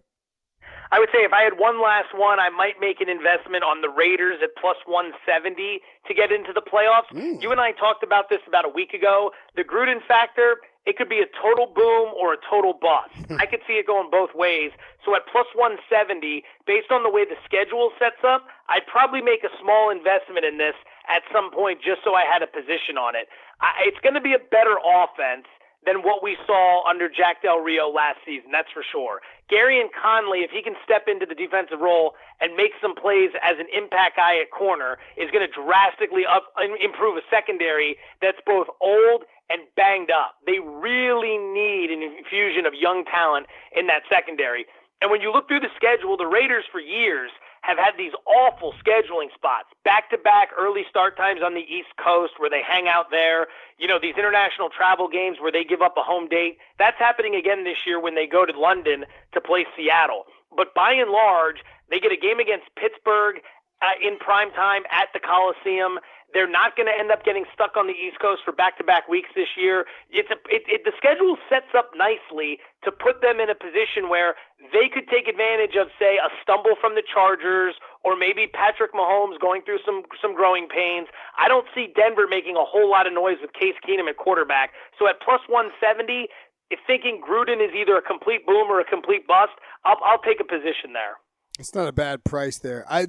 [0.92, 3.82] I would say if I had one last one, I might make an investment on
[3.82, 7.12] the Raiders at plus 170 to get into the playoffs.
[7.12, 7.42] Mm.
[7.42, 9.32] You and I talked about this about a week ago.
[9.56, 13.12] The Gruden factor, it could be a total boom or a total bust.
[13.42, 14.72] I could see it going both ways.
[15.04, 19.44] So at plus 170, based on the way the schedule sets up, I'd probably make
[19.44, 20.76] a small investment in this
[21.12, 23.28] at some point just so I had a position on it.
[23.60, 25.48] I, it's going to be a better offense
[25.86, 28.52] than what we saw under Jack Del Rio last season.
[28.52, 29.22] That's for sure.
[29.52, 33.56] Gareon Conley, if he can step into the defensive role and make some plays as
[33.60, 36.52] an impact guy at corner, is going to drastically up
[36.84, 40.36] improve a secondary that's both old and banged up.
[40.46, 44.66] They really need an infusion of young talent in that secondary.
[45.02, 47.32] And when you look through the schedule, the Raiders for years
[47.68, 51.92] have had these awful scheduling spots, back to back early start times on the East
[52.02, 53.48] Coast where they hang out there.
[53.78, 56.60] You know, these international travel games where they give up a home date.
[56.80, 59.04] That's happening again this year when they go to London
[59.34, 60.24] to play Seattle.
[60.56, 61.58] But by and large,
[61.92, 63.44] they get a game against Pittsburgh
[63.82, 66.00] uh, in prime time at the Coliseum.
[66.34, 69.30] They're not going to end up getting stuck on the East Coast for back-to-back weeks
[69.32, 69.88] this year.
[70.12, 74.12] It's a, it, it, the schedule sets up nicely to put them in a position
[74.12, 74.36] where
[74.76, 79.40] they could take advantage of, say, a stumble from the Chargers or maybe Patrick Mahomes
[79.40, 81.08] going through some some growing pains.
[81.40, 84.72] I don't see Denver making a whole lot of noise with Case Keenum at quarterback.
[85.00, 86.28] So at plus 170,
[86.70, 89.56] if thinking Gruden is either a complete boom or a complete bust,
[89.86, 91.18] I'll, I'll take a position there.
[91.60, 92.86] It's not a bad price there.
[92.90, 93.08] I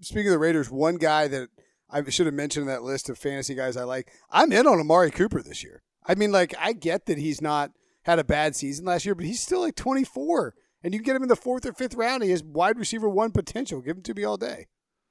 [0.00, 1.48] speaking of the Raiders, one guy that
[1.90, 4.12] I should have mentioned that list of fantasy guys I like.
[4.30, 5.82] I'm in on Amari Cooper this year.
[6.06, 7.72] I mean, like, I get that he's not
[8.02, 10.54] had a bad season last year, but he's still like 24.
[10.82, 13.08] And you can get him in the fourth or fifth round, he has wide receiver
[13.08, 13.80] one potential.
[13.80, 14.66] Give him to me all day.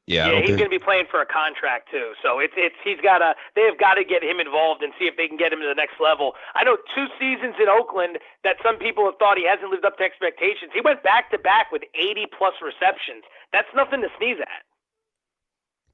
[0.08, 0.64] Yeah, yeah, he's think...
[0.64, 2.16] going to be playing for a contract too.
[2.24, 5.04] So it's it's he's got to they have got to get him involved and see
[5.04, 6.32] if they can get him to the next level.
[6.56, 8.16] I know two seasons in Oakland
[8.48, 10.72] that some people have thought he hasn't lived up to expectations.
[10.72, 13.28] He went back to back with 80 plus receptions.
[13.52, 14.64] That's nothing to sneeze at.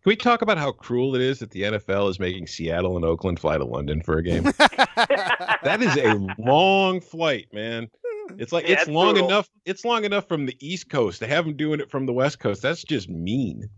[0.03, 3.05] Can we talk about how cruel it is that the NFL is making Seattle and
[3.05, 4.43] Oakland fly to London for a game?
[4.57, 7.89] that is a long flight, man.
[8.37, 9.29] It's like yeah, it's long brutal.
[9.29, 9.49] enough.
[9.63, 12.39] It's long enough from the East Coast to have them doing it from the West
[12.39, 12.61] Coast.
[12.61, 13.69] That's just mean.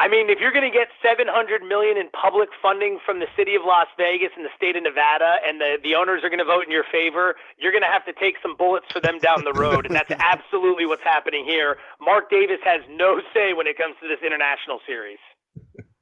[0.00, 1.26] I mean, if you're going to get 700
[1.66, 5.42] million in public funding from the city of Las Vegas and the state of Nevada,
[5.42, 8.06] and the the owners are going to vote in your favor, you're going to have
[8.06, 11.78] to take some bullets for them down the road, and that's absolutely what's happening here.
[12.00, 15.18] Mark Davis has no say when it comes to this international series.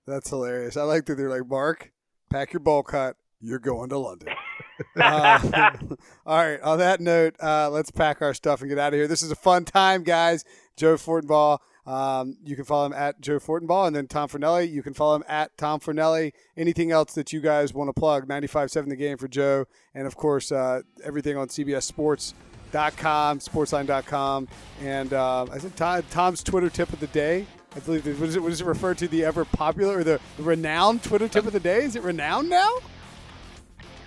[0.07, 0.77] That's hilarious.
[0.77, 1.91] I like that they're like, Mark,
[2.31, 3.17] pack your ball cut.
[3.41, 4.29] You're going to London.
[4.97, 5.71] uh,
[6.27, 6.61] all right.
[6.61, 9.09] On that note, uh, let's pack our stuff and get out of here.
[9.09, 10.45] This is a fun time, guys.
[10.77, 14.71] Joe Fortenbaugh um, you can follow him at Joe Fortenbaugh, and then Tom Fornelli.
[14.71, 16.33] You can follow him at Tom Fornelli.
[16.57, 18.27] Anything else that you guys want to plug?
[18.27, 24.49] 95.7 The Game for Joe, and of course uh, everything on CBSSports.com, Sportsline.com,
[24.83, 27.47] and uh, I think Tom, Tom's Twitter tip of the day.
[27.75, 31.03] I believe was it was it referred to the ever popular or the, the renowned
[31.03, 31.85] Twitter tip of the day?
[31.85, 32.71] Is it renowned now?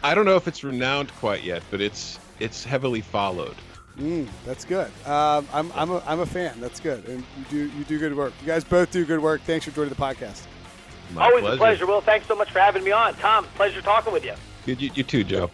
[0.01, 3.55] I don't know if it's renowned quite yet, but it's it's heavily followed.
[3.99, 4.87] Mm, that's good.
[5.05, 6.59] Um, I'm, I'm, a, I'm a fan.
[6.61, 8.33] That's good, and you do you do good work.
[8.41, 9.41] You guys both do good work.
[9.41, 10.43] Thanks for joining the podcast.
[11.13, 11.55] My Always pleasure.
[11.55, 11.85] a pleasure.
[11.87, 13.13] Will, thanks so much for having me on.
[13.15, 14.33] Tom, pleasure talking with you.
[14.65, 15.51] You, you, you too, Joe.